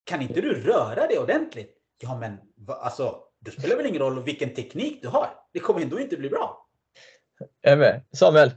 [0.05, 1.75] Kan inte du röra dig ordentligt?
[2.03, 2.37] Ja, men
[2.69, 5.31] alltså, det spelar väl ingen roll vilken teknik du har.
[5.59, 6.67] Det kommer ändå inte bli bra.
[7.61, 8.03] Jag är med.
[8.13, 8.51] Samuel?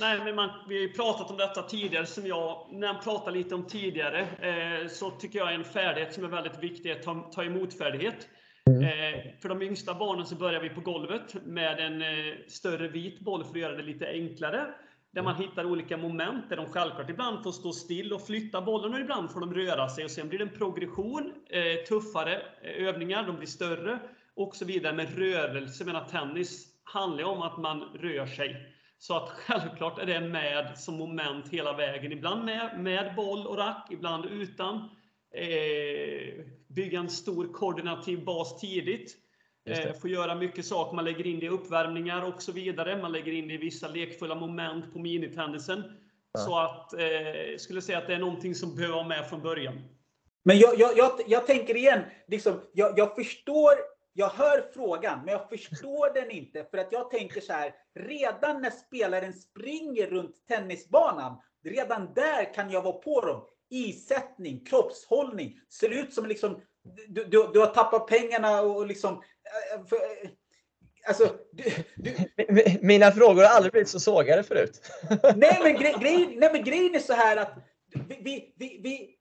[0.00, 3.54] Nej, men man, vi har ju pratat om detta tidigare, som jag när pratade lite
[3.54, 7.44] om tidigare, eh, så tycker jag en färdighet som är väldigt viktig är ta, ta
[7.44, 8.28] emot-färdighet.
[8.70, 8.82] Mm.
[8.82, 13.20] Eh, för de yngsta barnen så börjar vi på golvet med en eh, större vit
[13.20, 14.66] boll för att göra det lite enklare.
[15.12, 18.94] Där man hittar olika moment där de självklart ibland får stå still och flytta bollen
[18.94, 20.04] och ibland får de röra sig.
[20.04, 23.98] Och Sen blir det en progression, eh, tuffare eh, övningar, de blir större
[24.36, 24.92] och så vidare.
[24.92, 28.56] Men rörelse, menar tennis, handlar om att man rör sig.
[28.98, 32.12] Så att självklart är det med som moment hela vägen.
[32.12, 34.76] Ibland med, med boll och rack, ibland utan.
[35.34, 39.16] Eh, bygga en stor koordinativ bas tidigt.
[39.70, 40.96] Eh, får göra mycket saker.
[40.96, 43.02] Man lägger in det i uppvärmningar och så vidare.
[43.02, 45.82] Man lägger in det i vissa lekfulla moment på minitennisen.
[46.32, 46.40] Ja.
[46.40, 49.80] Så att, eh, skulle säga att det är någonting som behöver vara med från början.
[50.42, 53.72] Men jag, jag, jag, jag tänker igen, liksom, jag, jag förstår
[54.16, 56.64] jag hör frågan, men jag förstår den inte.
[56.70, 62.70] För att jag tänker så här, redan när spelaren springer runt tennisbanan, redan där kan
[62.70, 63.44] jag vara på dem.
[63.70, 66.60] Isättning, kroppshållning, ser ut som liksom,
[67.08, 69.12] du, du, du har tappat pengarna och liksom...
[69.12, 70.30] Eh, för, eh,
[71.08, 71.64] alltså, du,
[71.96, 72.14] du...
[72.80, 74.80] Mina frågor har aldrig blivit så sågade förut.
[75.36, 77.54] nej, men grej, grej, nej, men grejen är så här att
[78.08, 79.16] vi, vi, vi,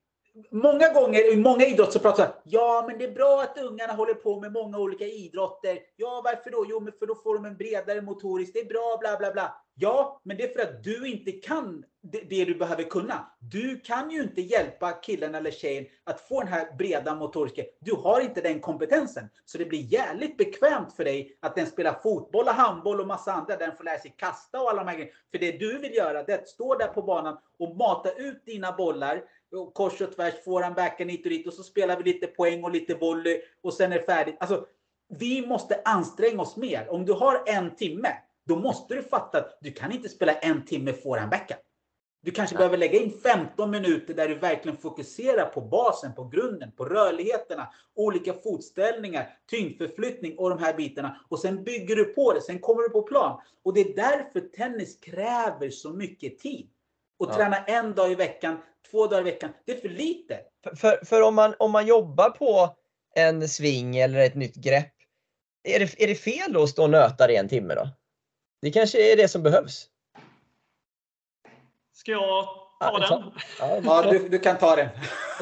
[0.52, 3.94] många gånger i många idrotter så pratar man ja men det är bra att ungarna
[3.94, 5.80] håller på med många olika idrotter.
[5.96, 6.66] Ja varför då?
[6.70, 8.54] Jo men för då får de en bredare motorisk.
[8.54, 9.64] Det är bra bla bla bla.
[9.76, 13.32] Ja, men det är för att du inte kan det, det du behöver kunna.
[13.40, 17.64] Du kan ju inte hjälpa killen eller tjejen att få den här breda motoriska.
[17.80, 19.30] Du har inte den kompetensen.
[19.46, 23.34] Så det blir jävligt bekvämt för dig att den spelar fotboll och handboll och massa
[23.34, 25.18] andra där den får lära sig kasta och alla de här grejerna.
[25.32, 28.46] För det du vill göra det är att stå där på banan och mata ut
[28.46, 29.24] dina bollar
[29.74, 32.72] kors och tvärs, forehand, backhand hit och dit och så spelar vi lite poäng och
[32.72, 34.36] lite volley och sen är det färdigt.
[34.40, 34.66] Alltså,
[35.20, 36.90] vi måste anstränga oss mer.
[36.90, 38.10] Om du har en timme,
[38.46, 41.62] då måste du fatta att du kan inte spela en timme forehand, backhand.
[42.26, 46.72] Du kanske behöver lägga in 15 minuter där du verkligen fokuserar på basen, på grunden,
[46.72, 51.22] på rörligheterna, olika fotställningar, tyngdförflyttning och de här bitarna.
[51.30, 53.42] Och sen bygger du på det, sen kommer du på plan.
[53.64, 56.70] Och det är därför tennis kräver så mycket tid.
[57.24, 57.36] Och Ja.
[57.36, 58.62] träna en dag i veckan,
[58.92, 60.40] två dagar i veckan, det är för lite.
[60.64, 62.76] För, för, för om, man, om man jobbar på
[63.16, 64.94] en sving eller ett nytt grepp,
[65.64, 67.90] är det, är det fel då att stå och nöta det i en timme då?
[68.62, 69.88] Det kanske är det som behövs.
[71.94, 72.46] Ska jag
[72.80, 73.84] ta Ja, den?
[73.86, 74.90] Ja, du, du kan ta den.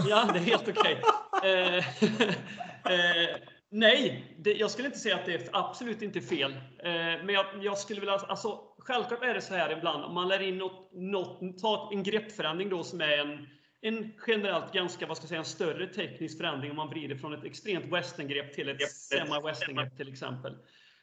[0.09, 1.01] Ja, det är helt okej.
[1.43, 3.35] Eh, eh,
[3.71, 6.51] nej, det, jag skulle inte säga att det är absolut inte fel.
[6.51, 10.27] Eh, men jag, jag skulle vilja, alltså, självklart är det så här ibland, om man
[10.27, 13.47] lär in något, något ta en greppförändring då som är en,
[13.81, 17.33] en generellt ganska, vad ska jag säga, en större teknisk förändring om man vrider från
[17.33, 20.57] ett extremt westerngrepp till ett semi-westerngrepp till exempel.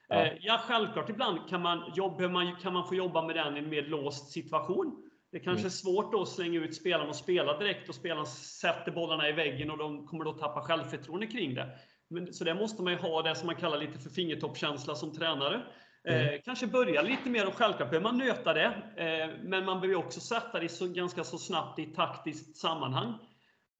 [0.09, 0.27] Ja.
[0.27, 3.59] Eh, Ja, självklart ibland kan man, jobba, man, kan man få jobba med den i
[3.59, 5.05] en mer låst situation.
[5.33, 5.67] Det kanske Mm.
[5.67, 9.33] är svårt då att slänga ut spelarna och spela direkt och spelaren sätter bollarna i
[9.33, 11.79] väggen och de kommer då tappa självförtroende kring det.
[12.11, 15.13] Men, så där måste man ju ha det som man kallar lite för fingertoppskänsla som
[15.15, 15.63] tränare.
[16.05, 16.35] Mm.
[16.35, 18.65] Eh, kanske börja lite mer och självklart behöver man nöta det.
[18.97, 23.15] Eh, men man behöver också sätta det så, ganska så snabbt i taktiskt sammanhang.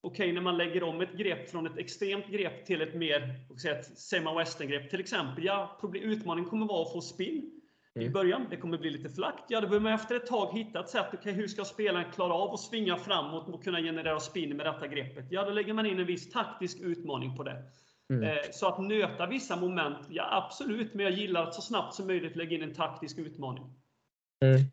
[0.01, 3.35] Okej, när man lägger om ett grepp från ett extremt grepp till ett mer
[3.69, 5.45] ett semi-western-grepp till exempel.
[5.45, 7.51] Ja, utmaningen kommer vara att få spinn
[7.95, 8.13] i Mm.
[8.13, 8.47] början.
[8.51, 9.45] Det kommer bli lite flackt.
[9.49, 11.07] Ja, då behöver man efter ett tag hitta ett sätt.
[11.13, 14.87] Okej, hur ska spelaren klara av att svinga framåt och kunna generera spinn med detta
[14.87, 15.27] greppet?
[15.31, 17.63] Ja, då lägger man in en viss taktisk utmaning på det.
[18.11, 18.23] Mm.
[18.25, 22.07] Eh, Så att nöta vissa moment, ja absolut, men jag gillar att så snabbt som
[22.07, 23.65] möjligt lägga in en taktisk utmaning.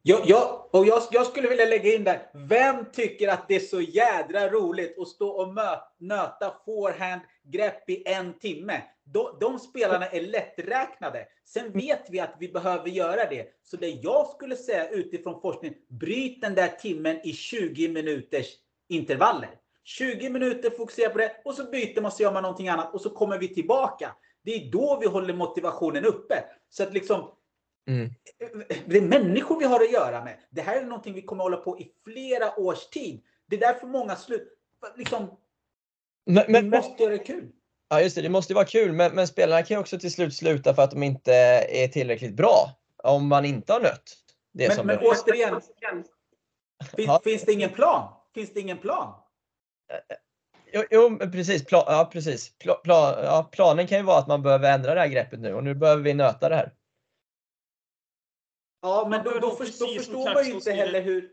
[0.04, 2.30] Jag, jag, och jag, jag skulle vilja lägga in där.
[2.34, 8.04] Vem tycker att det är så jädra roligt att stå och mö, nöta forehand-grepp i
[8.06, 8.82] en timme?
[9.04, 11.26] De, de spelarna är lätträknade.
[11.46, 13.48] Sen vet vi att vi behöver göra det.
[13.64, 18.48] Så det jag skulle säga utifrån forskningen, bryt den där timmen i 20 minuters
[18.90, 19.50] intervaller.
[19.88, 23.02] 20 minuter fokusera på det och så byter man så gör man någonting annat och
[23.02, 24.16] så kommer vi tillbaka.
[24.44, 26.44] Det är då vi håller motivationen uppe.
[26.70, 27.32] Så att liksom
[27.88, 28.10] Mm.
[28.86, 30.38] det är människor vi har att göra med.
[30.50, 33.22] Det här är någonting vi kommer hålla på i flera års tid.
[33.48, 34.48] Det är därför många slut...
[34.96, 35.38] Liksom,
[36.26, 37.52] Men, vi men, men, måste göra det kul.
[37.90, 40.12] ja, just det, det måste ju vara kul, men, men spelarna kan ju också till
[40.12, 41.34] slut sluta för att de inte
[41.70, 42.70] är tillräckligt bra.
[43.04, 44.18] Om man inte har nött.
[44.54, 45.24] Det Men, som men behövs.
[45.24, 47.22] återigen, finns, Ja.
[47.24, 48.14] finns det ingen plan?
[48.34, 49.14] Finns det ingen plan?
[50.74, 51.66] Jo, jo men precis.
[51.66, 52.58] Pla, ja, precis.
[52.58, 55.54] Pla, pla, ja, planen kan ju vara att man behöver ändra det här greppet nu
[55.54, 56.74] och nu behöver vi nöta det här.
[58.82, 61.32] Ja, men då, då, ha för, precis då förstår man ju inte heller hur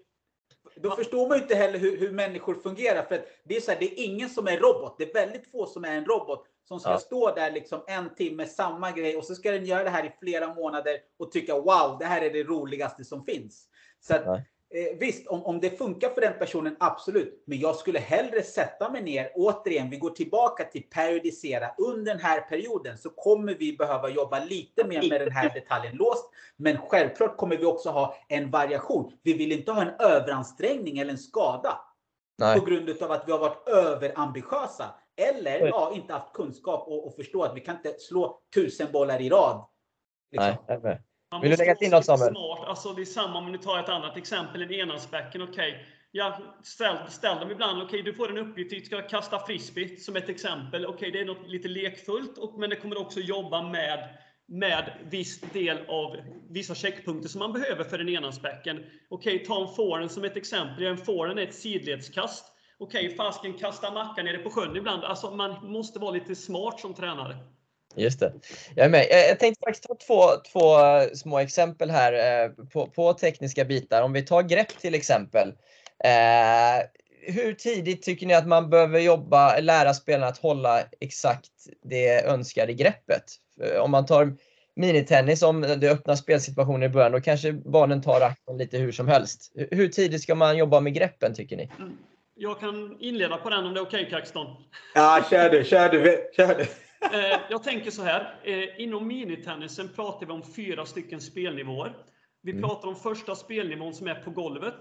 [0.76, 3.02] då förstår man ju inte heller hur, hur människor fungerar.
[3.02, 4.94] För att det är så här, det är ingen som är robot.
[4.98, 6.98] Det är väldigt få som är en robot som ska Ja.
[6.98, 10.12] stå där liksom en timme, samma grej och så ska den göra det här i
[10.20, 13.68] flera månader och tycka wow, det här är det roligaste som finns.
[14.00, 14.24] Så att.
[14.74, 17.42] Eh, visst, om, om det funkar för den personen, absolut.
[17.46, 19.30] Men jag skulle hellre sätta mig ner.
[19.34, 21.70] Återigen, vi går tillbaka till periodisera.
[21.78, 25.96] Under den här perioden så kommer vi behöva jobba lite mer med den här detaljen
[25.96, 26.30] låst.
[26.56, 29.12] Men självklart kommer vi också ha en variation.
[29.22, 31.80] Vi vill inte ha en överansträngning eller en skada
[32.38, 32.58] Nej.
[32.58, 34.84] på grund av att vi har varit överambitiösa.
[35.16, 39.20] Eller ja, inte haft kunskap och, och förstå att vi kan inte slå tusen bollar
[39.20, 39.64] i rad.
[40.30, 40.54] Liksom.
[40.82, 41.02] Nej.
[41.32, 42.34] Man Vill du lägga till något, Samuel?
[42.34, 42.68] Smart.
[42.68, 45.42] Alltså, det är samma om du tar ett annat exempel, en enhandsbacken.
[45.42, 47.82] Okej, jag ställ, ställ dem ibland.
[47.82, 50.86] Okej, du får en uppgift, du ska kasta frisbee som ett exempel.
[50.86, 54.08] Okej, det är något lite lekfullt, och, men det kommer också jobba med
[54.46, 56.16] med viss del av
[56.50, 58.84] vissa checkpunkter som man behöver för en enhandsbacken.
[59.10, 60.84] Okej, ta en forehand som ett exempel.
[60.84, 62.44] En forehand är ett sidledskast.
[62.78, 65.04] Okej, fasken kasta macka nere på sjön ibland.
[65.04, 67.36] Alltså, man måste vara lite smart som tränare.
[67.96, 68.32] Just det.
[68.74, 69.06] Jag är med.
[69.10, 70.22] Jag, tänkte faktiskt ta två,
[70.52, 74.02] två eh, små exempel här eh, på, på tekniska bitar.
[74.02, 75.48] Om vi tar grepp till exempel.
[76.04, 76.84] Eh,
[77.26, 81.50] hur tidigt tycker ni att man behöver jobba, lära spelarna att hålla exakt
[81.82, 83.24] det önskade greppet?
[83.56, 84.36] För Om man tar
[84.76, 89.08] minitennis, om det öppnar spelsituationer i början, då kanske barnen tar racken lite hur som
[89.08, 89.52] helst.
[89.70, 91.70] Hur- tidigt ska man jobba med greppen tycker ni?
[92.34, 94.46] Jag kan inleda på den om det är okej, Kaxton.
[94.94, 96.66] Ja, kör du, kör du, kör du.
[97.02, 98.34] Eh, jag tänker så här.
[98.44, 101.92] Eh, inom minitennisen pratar vi om fyra stycken spelnivåer.
[102.42, 102.62] Vi Mm.
[102.62, 104.74] pratar om första spelnivån som är på golvet.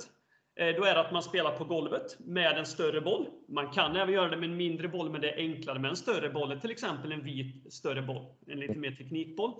[0.59, 3.26] Eh, Då är det att man spelar på golvet med en större boll.
[3.47, 5.95] Man kan även göra det med en mindre boll, men det är enklare med en
[5.95, 6.59] större boll.
[6.59, 9.53] Till exempel en vit större boll, en lite mer teknikboll.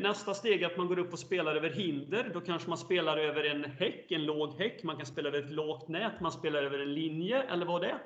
[0.00, 2.30] Nästa steg är att man går upp och spelar över hinder.
[2.34, 4.82] Då kanske man spelar över en häck, en låg häck.
[4.82, 7.86] Man kan spela över ett lågt nät, man spelar över en linje eller vad det
[7.88, 7.98] är.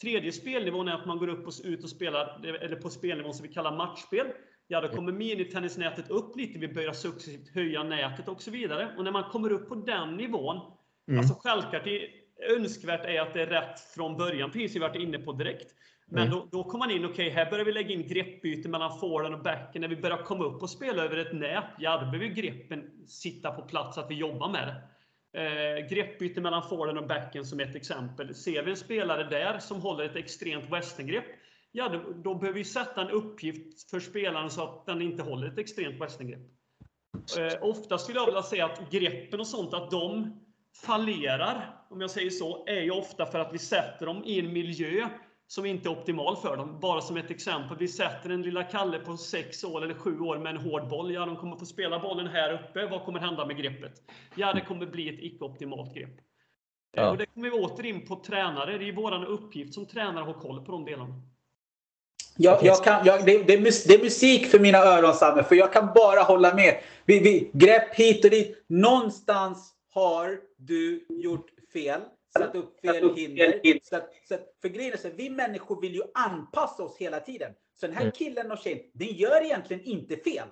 [0.00, 3.46] Tredje spelnivån är att man går upp och ut och spelar, eller på spelnivån som
[3.46, 4.26] vi kallar matchspel.
[4.68, 6.58] Ja, då kommer minitennisnätet upp lite.
[6.58, 8.94] Vi börjar successivt höja nätet och så vidare.
[8.98, 10.72] Och när man kommer upp på den nivån,
[11.08, 11.18] Mm.
[11.20, 12.08] alltså självklart, är
[12.56, 15.74] önskvärt är att det är rätt från början, precis vi varit inne på direkt.
[16.06, 16.34] Men Mm.
[16.38, 19.42] då, då kommer man in, okej, här börjar vi lägga in greppbyte mellan forehand och
[19.42, 19.80] backhand.
[19.80, 23.50] När vi börjar komma upp och spela över ett nät, ja, då behöver greppen sitta
[23.50, 24.74] på plats, att vi jobbar med det.
[25.36, 28.34] Eh, greppbyte mellan forehand och backhand som ett exempel.
[28.34, 31.24] Ser vi en spelare där som håller ett extremt westerngrepp,
[31.72, 35.46] ja, då, då behöver vi sätta en uppgift för spelaren så att den inte håller
[35.46, 36.40] ett extremt westerngrepp.
[37.38, 40.40] Eh, ofta skulle jag vilja säga att greppen och sånt, att de
[40.84, 44.52] fallerar, om jag säger så, är ju ofta för att vi sätter dem i en
[44.52, 45.08] miljö
[45.48, 46.80] som inte är optimal för dem.
[46.80, 50.38] Bara som ett exempel, vi sätter en lilla Kalle på 6 år eller 7 år
[50.38, 51.14] med en hård boll.
[51.14, 52.86] Ja, de kommer få spela bollen här uppe.
[52.86, 53.92] Vad kommer hända med greppet?
[54.34, 56.20] Ja, det kommer bli ett icke-optimalt grepp.
[56.92, 57.10] Ja.
[57.10, 58.78] Och det kommer vi åter in på tränare.
[58.78, 61.22] Det är vår uppgift som tränare att ha koll på de delarna.
[62.36, 63.54] Jag, jag kan, jag, det, det
[63.94, 66.80] är musik för mina öron, Samme, för jag kan bara hålla med.
[67.04, 68.64] Vi, vi, grepp hit och dit.
[68.68, 72.00] Någonstans har du gjort fel.
[72.38, 73.60] Satt upp fel hinder.
[73.82, 77.20] Så att, så att, för grejen är så vi människor vill ju anpassa oss hela
[77.20, 77.52] tiden.
[77.80, 78.12] Så den här Mm.
[78.12, 80.48] killen och tjejen, den gör egentligen inte fel.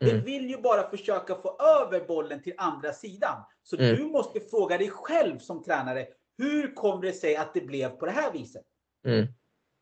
[0.00, 0.24] Den Mm.
[0.24, 3.42] vill ju bara försöka få över bollen till andra sidan.
[3.62, 3.96] Så Mm.
[3.96, 6.06] du måste fråga dig själv som tränare,
[6.38, 8.64] hur kommer det sig att det blev på det här viset?
[9.06, 9.18] Mm.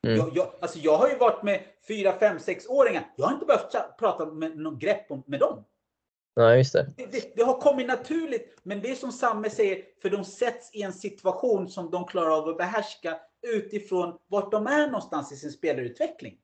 [0.06, 0.16] Mm.
[0.18, 3.12] Jag, jag, alltså jag har ju varit med 4, 5, 6-åringar.
[3.16, 5.64] Jag har inte behövt prata med någon grepp om, med dem.
[6.38, 6.86] Nej, just det.
[6.96, 8.60] Det, det, det har kommit naturligt.
[8.62, 12.38] Men det är som Samme säger, för de sätts i en situation som de klarar
[12.38, 13.16] av att behärska
[13.54, 16.34] utifrån vart de är någonstans i sin spelarutveckling.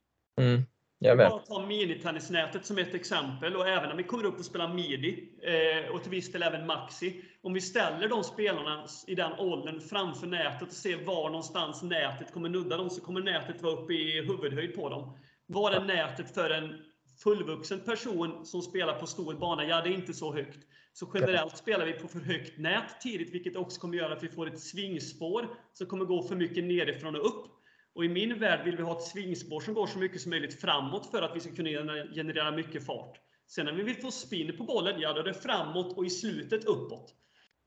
[0.41, 0.63] Mm.
[0.99, 1.31] Jag med.
[1.31, 5.29] Bara ta minitennisnätet som ett exempel och även när vi kommer upp och spelar midi
[5.43, 7.25] eh, och till viss del även maxi.
[7.43, 12.33] Om vi ställer de spelarna i den åldern framför nätet och ser var någonstans nätet
[12.33, 15.19] kommer nudda dem så kommer nätet vara uppe i huvudhöjd på dem.
[15.47, 16.75] Var är nätet för en
[17.23, 19.65] fullvuxen person som spelar på stor bana?
[19.65, 20.59] Ja, det är inte så högt.
[20.93, 24.29] Så generellt spelar vi på för högt nät tidigt, vilket också kommer göra att vi
[24.29, 27.51] får ett svingspår som kommer gå för mycket nerifrån och upp.
[27.95, 30.61] Och i min värld vill vi ha ett svingspår som går så mycket som möjligt
[30.61, 33.21] framåt för att vi ska kunna gener- generera mycket fart.
[33.47, 36.11] Sen när vi vill få spin på bollen, ja då är det framåt och i
[36.11, 37.15] slutet uppåt.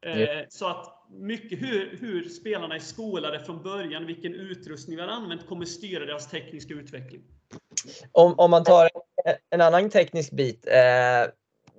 [0.06, 0.45] Eh.
[0.50, 5.48] Så att mycket hur, hur spelarna är skolade från början, vilken utrustning vi har använt,
[5.48, 7.22] kommer styra deras tekniska utveckling.
[8.12, 8.89] Om, om man tar
[9.28, 10.67] en, en annan teknisk bit.
[10.67, 11.32] Eh,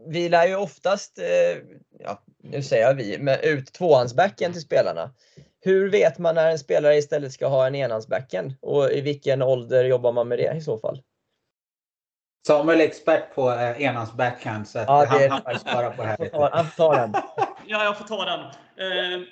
[0.07, 1.59] vi lär ju oftast, eh,
[1.99, 5.11] ja, nu säger jag vi, men ut tvåhandsbacken till spelarna.
[5.61, 8.55] Hur vet man när en spelare istället ska ha en enhandsbacken?
[8.61, 11.03] Och i vilken ålder jobbar man med det i så fall?
[12.47, 16.03] Samuel är expert på eh, enhands backhand så att Ja, han, han får svara på
[16.03, 16.51] det Jag här.
[16.57, 17.15] jag tar den.
[17.67, 18.41] Ja, jag får ta den.
[18.41, 19.27] Eh,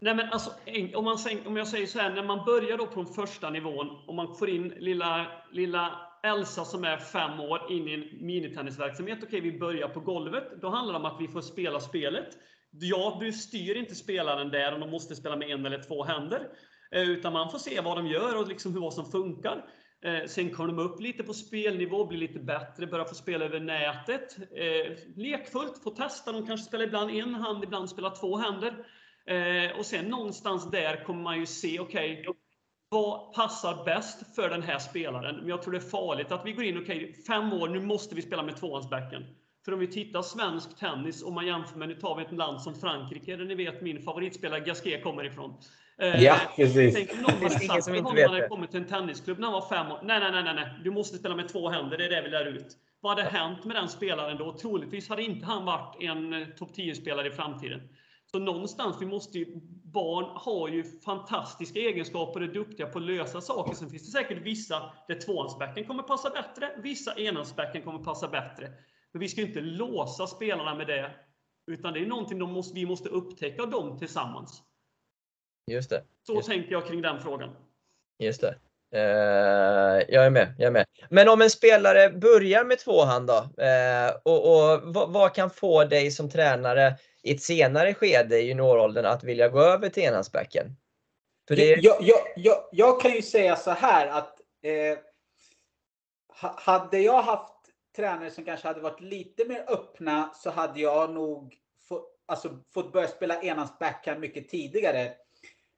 [0.00, 0.50] nej men alltså,
[0.94, 3.50] om, man, säger- om jag säger så här, när man börjar då på den första
[3.50, 8.26] nivån och man får in lilla, lilla Elsa som är fem år in i en
[8.26, 9.18] minitennisverksamhet.
[9.22, 10.60] Okej, vi börjar på golvet.
[10.60, 12.28] Då handlar det om att vi får spela spelet.
[12.70, 16.48] Ja, du styr inte spelaren där om de måste spela med en eller två händer.
[16.90, 19.64] Eh, utan man får se vad de gör och liksom hur vad som funkar.
[20.04, 23.60] Eh, sen kommer de upp lite på spelnivå, blir lite bättre, börjar få spela över
[23.60, 24.36] nätet.
[24.38, 26.32] Eh, lekfullt, få testa.
[26.32, 28.86] De kanske spelar ibland en hand, ibland spelar två händer.
[29.78, 32.24] Och sen någonstans där kommer man ju se, okej,
[32.88, 35.36] vad passar bäst för den här spelaren?
[35.36, 38.14] Men jag tror det är farligt att vi går in, okej, fem år, nu måste
[38.14, 39.24] vi spela med tvåhandsbacken.
[39.64, 42.60] För om vi tittar svensk tennis, om man jämför med, nu tar vi ett land
[42.62, 45.54] som Frankrike, där ni vet min favoritspelare Gasquet kommer ifrån.
[45.98, 46.94] Eh, Ja, precis.
[46.94, 48.86] Tänk om någon hade sagt som till inte honom vet när han kommit till en
[48.86, 50.00] tennisklubb när han var fem år.
[50.02, 50.80] Nej, nej, nej, nej, nej.
[50.84, 51.98] Du måste spela med två händer.
[51.98, 52.76] Det är det vi lär ut.
[53.00, 54.52] Vad hade hänt med den spelaren då?
[54.52, 57.80] Troligtvis hade inte han varit en eh, topp 10-spelare i framtiden.
[58.30, 59.46] Så någonstans, vi måste ju,
[59.92, 63.74] barn har ju fantastiska egenskaper och är duktiga på att lösa saker.
[63.74, 68.72] Sen finns det säkert vissa där tvåhandsbacken kommer passa bättre, vissa enhandsbacken kommer passa bättre.
[69.12, 71.10] Men vi ska inte låsa spelarna med det.
[71.66, 74.62] Utan det är någonting de måste, vi måste upptäcka dem tillsammans.
[75.66, 76.04] Just det.
[76.26, 76.48] Så Just.
[76.48, 77.50] tänker jag kring den frågan.
[78.18, 78.54] Just det.
[78.94, 80.54] Eh, jag är med.
[80.58, 80.86] Jag är med.
[81.10, 83.62] Men om en spelare börjar med tvåhand då?
[83.62, 86.96] Eh, och, och vad, vad kan få dig som tränare
[87.28, 90.76] i ett senare skede i junioråldern att vilja gå över till enhandsbacken?
[91.48, 94.98] För det, Jag, jag, jag, jag kan ju säga så här att eh,
[96.40, 97.54] ha- hade jag haft
[97.96, 101.54] tränare som kanske hade varit lite mer öppna så hade jag nog
[102.26, 105.04] alltså, fått börja spela enhands backhand mycket tidigare.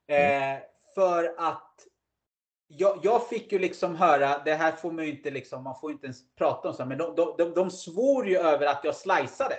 [0.08, 0.58] Eh,
[0.94, 1.86] för att
[2.66, 5.92] jag, jag, fick ju liksom höra, det här får man ju inte liksom, man får
[5.92, 8.96] inte ens prata om så, men de, de, de, de svor ju över att jag
[8.96, 9.56] sliceade.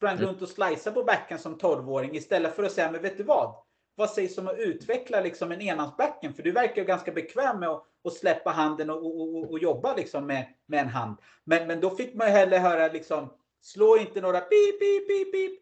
[0.00, 3.22] Sprang runt och sliceade på backhand som 12-åring istället för att säga, men vet du
[3.22, 3.54] vad?
[3.94, 6.34] Vad sägs om att utveckla liksom en enhandsbacken?
[6.34, 9.58] För du verkar ju ganska bekväm med att, att släppa handen och, och, och, och,
[9.58, 11.16] jobba liksom med, med en hand.
[11.44, 13.32] Men, men då fick man ju hellre höra liksom,
[13.62, 15.60] slå inte några pip, pip, pip, pip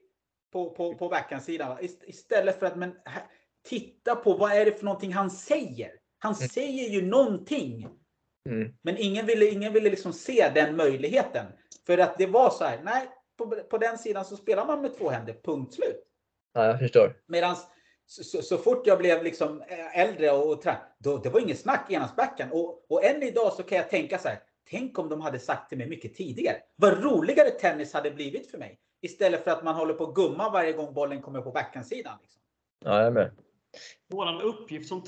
[0.53, 1.79] på, på, på backhandsidan.
[2.07, 2.95] Istället för att men,
[3.69, 5.91] titta på vad är det för någonting han säger.
[6.19, 6.49] Han mm.
[6.49, 7.89] säger ju någonting.
[8.49, 8.75] Mm.
[8.83, 11.47] Men ingen ville, ingen ville liksom se den möjligheten.
[11.87, 13.09] För att det var så här, nej,
[13.39, 16.05] på, på den sidan så spelar man med två händer, punkt slut.
[16.55, 17.17] Ja, jag förstår.
[17.27, 17.57] Medan
[18.07, 19.63] så, så, så, fort jag blev liksom
[19.95, 20.65] äldre och, och
[20.99, 22.49] då, det var inget snack enhandsbacken.
[22.53, 24.39] Och, och än idag så kan jag tänka så här,
[24.71, 26.57] tänk om de hade sagt till mig mycket tidigare.
[26.77, 28.79] Vad roligare tennis hade blivit för mig.
[29.01, 32.19] Istället för att man håller på att gumma varje gång bollen kommer på backhandsidan.
[32.23, 32.43] Liksom.
[32.85, 33.31] Ja, jag är med.
[34.09, 35.03] Vår uppgift som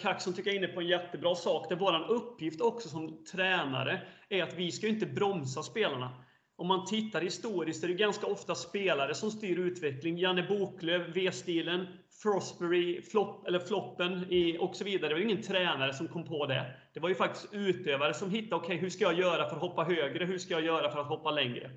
[0.00, 1.66] Kaxon tycker jag är inne på en jättebra sak.
[1.68, 6.24] Det vår uppgift också som tränare är att vi ska inte bromsa spelarna.
[6.56, 10.18] Om man tittar historiskt är det ganska ofta spelare som styr utveckling.
[10.18, 11.86] Janne Boklöv, V-stilen,
[12.22, 15.08] Frosbury, flop, eller floppen i, och så vidare.
[15.08, 16.64] Det var ingen tränare som kom på det.
[16.94, 19.62] Det var ju faktiskt utövare som hittade, okej, okay, hur ska jag göra för att
[19.62, 20.24] hoppa högre?
[20.24, 21.70] Hur ska jag göra för att hoppa längre?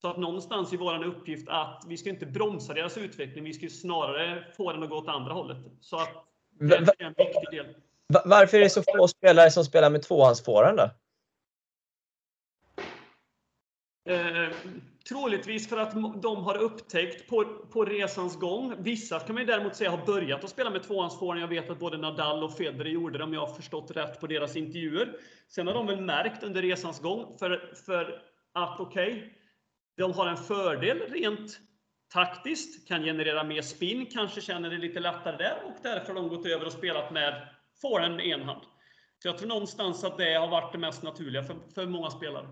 [0.00, 3.68] Så att någonstans är vår uppgift att vi ska inte bromsa deras utveckling, vi ska
[3.68, 5.56] snarare få den att gå åt andra hållet.
[5.80, 6.08] Så att
[6.60, 7.66] det är en viktig del.
[8.24, 10.90] Varför är det så få spelare som spelar med tvåhandsforehand då?
[14.04, 14.48] Eh,
[15.08, 18.74] troligtvis för att de har upptäckt på, på resans gång.
[18.78, 21.42] Vissa kan man däremot säga har börjat att spela med tvåhandsforehand.
[21.42, 24.26] Jag vet att både Nadal och Federer gjorde det om jag har förstått rätt på
[24.26, 25.16] deras intervjuer.
[25.48, 28.22] Sen har de väl märkt under resans gång för, för
[28.52, 29.30] att okej, okay,
[29.96, 31.60] de har en fördel rent
[32.12, 36.28] taktiskt, kan generera mer spin, kanske känner det lite lättare där och därför har de
[36.28, 37.48] gått över och spelat med
[37.82, 38.62] forehand med en hand.
[39.22, 42.48] Så jag tror någonstans att det har varit det mest naturliga för, för många spelare.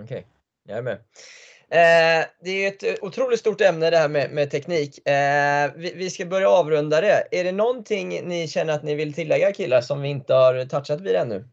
[0.00, 0.39] Okej, okay
[0.70, 0.98] jag är med.
[1.72, 5.08] Eh, det är ett otroligt stort ämne det här med, med teknik.
[5.08, 7.28] Eh, vi, vi, ska börja avrunda det.
[7.30, 11.00] Är det någonting ni känner att ni vill tillägga killar som vi inte har touchat
[11.00, 11.44] vid ännu?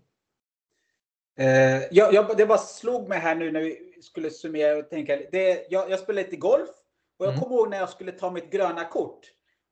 [1.40, 5.20] Eh, jag, jag, det bara slog mig här nu när vi skulle summera och tänka.
[5.32, 6.70] Det, jag, jag spelar lite golf
[7.20, 7.44] och jag mm.
[7.44, 9.20] kommer ihåg när jag skulle ta mitt gröna kort.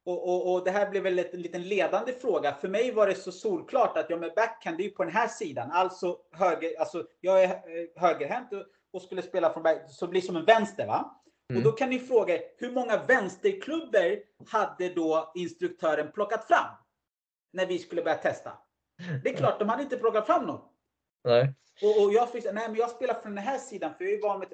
[0.06, 2.56] Och, och, och det här blev väl en liten ledande fråga.
[2.62, 5.14] För mig var det så solklart att jag med backhand, det är ju på den
[5.14, 5.72] här sidan.
[5.72, 8.64] Alltså, höger, alltså jag är eh, högerhänt och,
[8.96, 10.88] och skulle spela från back, så blir som en vänster.
[10.88, 11.22] va?
[11.50, 11.60] Mm.
[11.60, 16.76] Och då kan ni fråga, hur många vänsterklubbor hade då instruktören plockat fram?
[17.54, 18.52] När vi skulle börja testa.
[19.24, 20.62] Det är klart, de hade inte plockat fram någon.
[21.24, 21.54] Nej.
[21.82, 24.22] Och, och jag fick nej men jag spelar från den här sidan för jag är
[24.22, 24.48] van med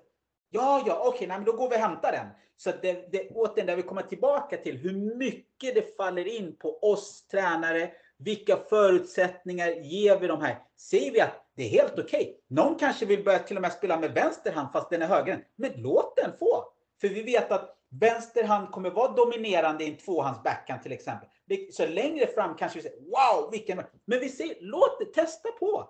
[0.54, 2.28] Ja, ja, okej, nej, men då går vi och hämtar den.
[2.58, 6.80] Så det, det, återigen, där vi kommer tillbaka till hur mycket det faller in på
[6.80, 7.92] oss tränare.
[8.24, 10.58] Vilka förutsättningar ger vi de här?
[10.78, 12.22] Säger vi att det är helt okej.
[12.22, 12.34] Okay.
[12.50, 15.46] Någon kanske vill börja till och med spela med vänster hand fast den är högerhänt.
[15.56, 16.66] Men låt den få.
[17.02, 21.30] För vi vet att vänster hand kommer vara dominerande i en tvåhands backhand till exempel.
[21.72, 23.82] Så längre fram kanske vi säger wow, vilken...
[24.06, 25.90] Men vi säger låt det, testa på.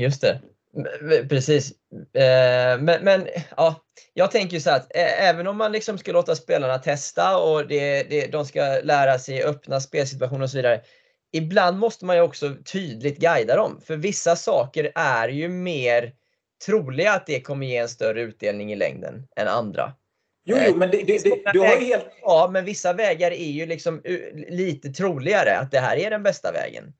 [0.00, 0.40] Just det.
[1.28, 1.72] Precis.
[2.14, 3.84] Eh, men, men ja,
[4.14, 8.02] jag tänker ju så att även om man liksom ska låta spelarna testa och det,
[8.02, 10.80] det, de ska lära sig öppna spelsituationer och så vidare.
[11.32, 13.80] Ibland måste man ju också tydligt guida dem.
[13.84, 16.12] För vissa saker är ju mer
[16.66, 19.92] troliga att det kommer ge en större utdelning i längden än andra.
[20.44, 22.06] Jo, jo men det, det, det, du har ju helt...
[22.22, 24.02] Ja, men vissa vägar är ju liksom
[24.48, 26.94] lite troligare att det här är den bästa vägen.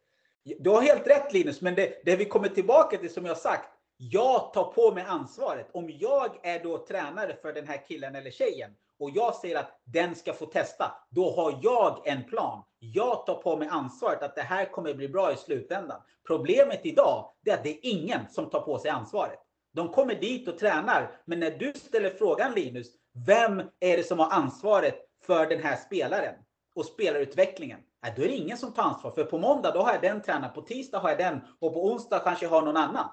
[0.59, 3.68] Du har helt rätt Linus, men det, det vi kommer tillbaka till som jag sagt.
[3.97, 5.68] Jag tar på mig ansvaret.
[5.72, 9.80] Om jag är då tränare för den här killen eller tjejen och jag säger att
[9.84, 12.64] den ska få testa, då har jag en plan.
[12.78, 16.03] Jag tar på mig ansvaret att det här kommer bli bra i slutändan.
[16.26, 19.38] Problemet idag är att det är ingen som tar på sig ansvaret.
[19.72, 22.86] De kommer dit och tränar, men när du ställer frågan Linus,
[23.26, 26.34] vem är det som har ansvaret för den här spelaren
[26.74, 27.80] och spelarutvecklingen?
[28.03, 29.11] Nej, då är det ingen som tar ansvar.
[29.11, 31.86] För på måndag då har jag den tränaren, på tisdag har jag den och på
[31.86, 33.09] onsdag kanske jag har någon annan.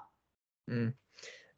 [0.70, 0.92] Mm.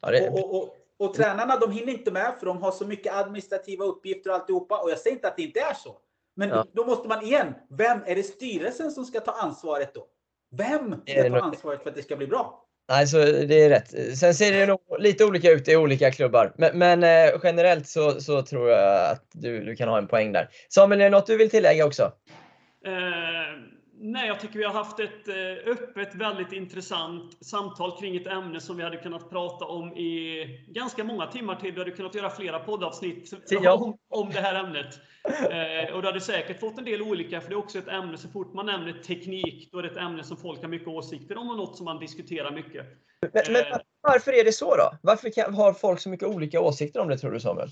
[0.01, 0.29] Ja, det...
[0.29, 3.85] och, och, och, och, tränarna de hinner inte med för de har så mycket administrativa
[3.85, 4.77] uppgifter och alltihopa.
[4.77, 5.97] Och jag säger inte att det inte är så.
[6.35, 6.65] Men ja.
[6.73, 10.07] då måste man igen, vem är det styrelsen som ska ta ansvaret då?
[10.57, 12.65] Vem ska ta ansvaret för att det ska bli bra?
[12.89, 14.17] Nej, så det är rätt.
[14.17, 16.53] Sen ser det nog lite olika ut i olika klubbar.
[16.57, 20.31] Men, men eh, generellt så, så, tror jag att du, du kan ha en poäng
[20.31, 20.49] där.
[20.69, 22.03] Samuel, är det något du vill tillägga också?
[22.85, 28.27] Eh, Nej, jag tycker vi har haft ett eh, öppet, väldigt intressant samtal kring ett
[28.27, 31.73] ämne som vi hade kunnat prata om i ganska många timmar till.
[31.73, 34.99] Vi hade kunnat göra flera poddavsnitt om, om det här ämnet.
[35.29, 38.17] Eh, och du hade säkert fått en del olika, för det är också ett ämne,
[38.17, 41.37] så fort man nämner teknik, då är det ett ämne som folk har mycket åsikter
[41.37, 42.85] om och något som man diskuterar mycket.
[43.33, 43.77] Men, men Eh.
[44.01, 44.91] varför är det så då?
[45.03, 47.69] Varför kan, har folk så mycket olika åsikter om det tror du Samuel?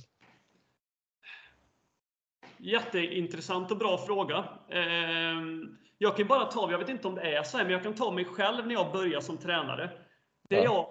[2.57, 4.45] Jätteintressant och bra fråga.
[4.71, 7.84] Ehm, Jag kan bara ta, jag vet inte om det är så här, men jag
[7.84, 9.89] kan ta mig själv när jag började som tränare.
[10.50, 10.64] Det Ja.
[10.64, 10.88] jag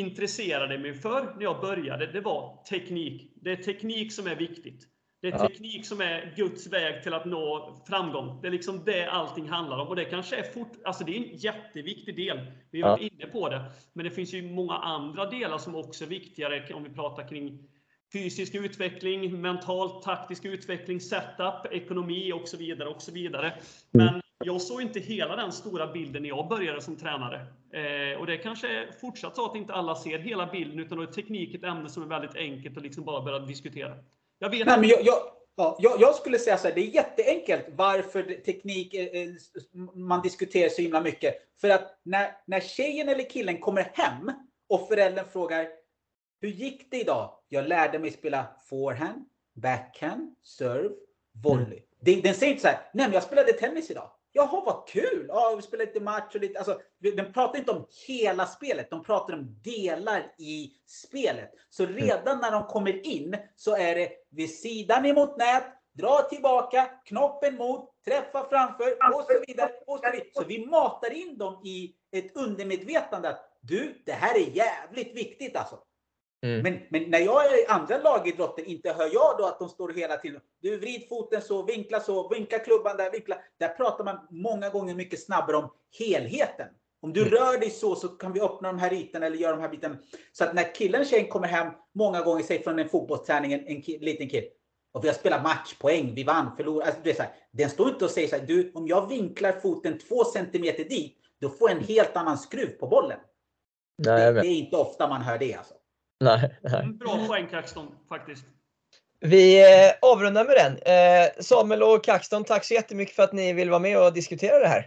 [0.00, 3.32] intresserade mig för när jag började, det var teknik.
[3.42, 4.86] Det är teknik som är viktigt.
[5.22, 8.40] Det är teknik som är Guds väg till att nå framgång.
[8.42, 9.88] Det är liksom det allting handlar om.
[9.88, 12.52] Och det kanske är fort, alltså det är en jätteviktig del.
[12.70, 13.64] Vi har varit inne på det.
[13.92, 17.68] Men det finns ju många andra delar som också är viktigare om vi pratar kring
[18.12, 22.88] fysisk utveckling, mental, taktisk utveckling, setup, ekonomi och så vidare.
[22.88, 23.52] och så vidare.
[23.90, 27.46] Men jag såg inte hela den stora bilden när jag började som tränare.
[27.72, 31.02] Eh, och det kanske är fortsatt så att inte alla ser hela bilden, utan då
[31.04, 33.96] är teknik ett ämne som är väldigt enkelt att liksom bara börja diskutera.
[34.38, 35.16] Jag vet Nej, men jag, jag,
[35.56, 39.28] ja, jag, jag skulle säga så här, det är jätteenkelt varför teknik eh, eh,
[39.94, 41.34] man diskuterar så himla mycket.
[41.60, 44.32] För att när, när tjejen eller killen kommer hem
[44.68, 45.66] och föräldern frågar
[46.40, 47.30] Hur gick det idag?
[47.48, 49.24] Jag lärde mig spela forehand,
[49.54, 50.90] backhand, serve,
[51.44, 51.80] volley.
[52.00, 54.10] Det- Den säger inte så här, nej men jag spelade tennis idag.
[54.32, 55.26] Jaha, vad kul!
[55.28, 56.58] Ja, vi spelade lite match och lite...
[56.58, 56.80] Alltså,
[57.16, 61.50] den pratar inte om hela spelet, de pratar om delar i spelet.
[61.70, 66.90] Så redan när de kommer in så är det vid sidan emot nät, dra tillbaka,
[67.04, 69.70] knoppen mot, träffa framför och så vidare.
[69.86, 70.28] Och så, vidare.
[70.32, 75.56] så vi matar in dem i ett undermedvetande att du, det här är jävligt viktigt
[75.56, 75.78] alltså.
[76.42, 76.62] Mm.
[76.62, 79.88] Men, men när jag är i andra lagidrotter, inte hör jag då att de står
[79.92, 80.40] hela tiden.
[80.60, 83.36] Du vrid foten så, vinkla så, vinka klubban där, vinkla.
[83.58, 86.66] Där pratar man många gånger mycket snabbare om helheten.
[87.02, 87.32] Om du Mm.
[87.32, 89.96] rör dig så, så kan vi öppna de här ytorna eller göra de här bitarna.
[90.32, 93.80] Så att när killen tjejen kommer hem, många gånger, säg från en fotbollsträning, en, en
[93.80, 94.46] liten kille.
[94.92, 96.86] Och vi har spelat matchpoäng, vi vann, förlorade.
[96.86, 99.08] Alltså, det är så här, den står inte och säger så här, du, om jag
[99.08, 103.18] vinklar foten två centimeter dit, då får jag en helt annan skruv på bollen.
[103.98, 105.74] Nej, Det, det är inte ofta man hör det alltså.
[106.20, 106.74] Nej, nej.
[106.82, 108.44] Mm, Bra poäng Kaxton, faktiskt.
[109.20, 110.72] Vi eh, avrundar med den.
[110.72, 114.58] Eh, Samuel och Kaxton, tack så jättemycket för att ni vill vara med och diskutera
[114.58, 114.86] det här.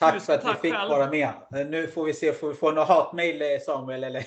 [0.00, 0.90] Tack för att tack vi fick själv.
[0.90, 1.28] vara med.
[1.56, 4.24] Eh, Nu får vi se, får vi få några hatmejl Samuel eller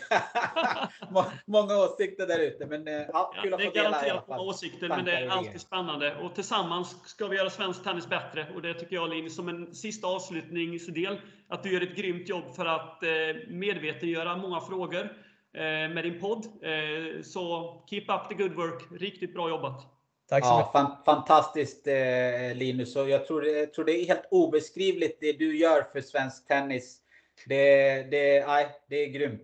[1.11, 2.65] Må- många åsikter där ute.
[2.65, 5.05] Men ja, Ja, kul att det få är dela i alla garanterat många åsikter, men
[5.05, 6.15] det är alltid spännande.
[6.15, 8.47] Och tillsammans ska vi göra svensk tennis bättre.
[8.55, 12.55] Och det tycker jag Linus, som en sista avslutningsdel, att du gör ett grymt jobb
[12.55, 12.99] för att
[13.47, 15.09] medvetengöra många frågor
[15.63, 16.45] med din podd.
[16.45, 18.83] Eh, så keep up the good work.
[19.01, 19.81] Riktigt bra jobbat.
[20.29, 20.69] Tack så mycket.
[20.73, 22.95] Ja, fan, fantastiskt eh, Linus.
[22.95, 26.47] Och jag, tror, det- jag tror det är helt obeskrivligt det du gör för svensk
[26.47, 26.97] tennis.
[27.47, 29.41] Det, det, nej, det är grymt.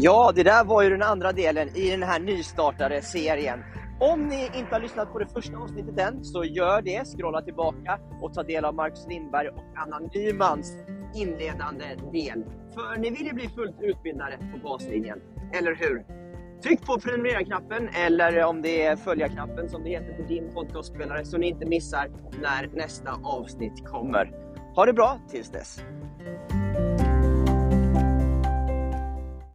[0.00, 3.64] Ja, det där var ju den andra delen i den här nystartade serien.
[4.00, 7.04] Om ni inte har lyssnat på det första avsnittet än, så gör det.
[7.04, 10.72] Scrolla tillbaka och ta del av Marcus Lindberg och Anna Nymans
[11.14, 12.44] inledande del.
[12.74, 15.20] För ni vill ju bli fullt utbildade på baslinjen,
[15.52, 16.18] eller hur?
[16.62, 21.38] Tryck på prenumerera-knappen eller om det är följa-knappen som det heter på din podcastspelare så
[21.38, 22.10] ni inte missar
[22.42, 24.32] när nästa avsnitt kommer.
[24.74, 25.80] Ha det bra tills dess!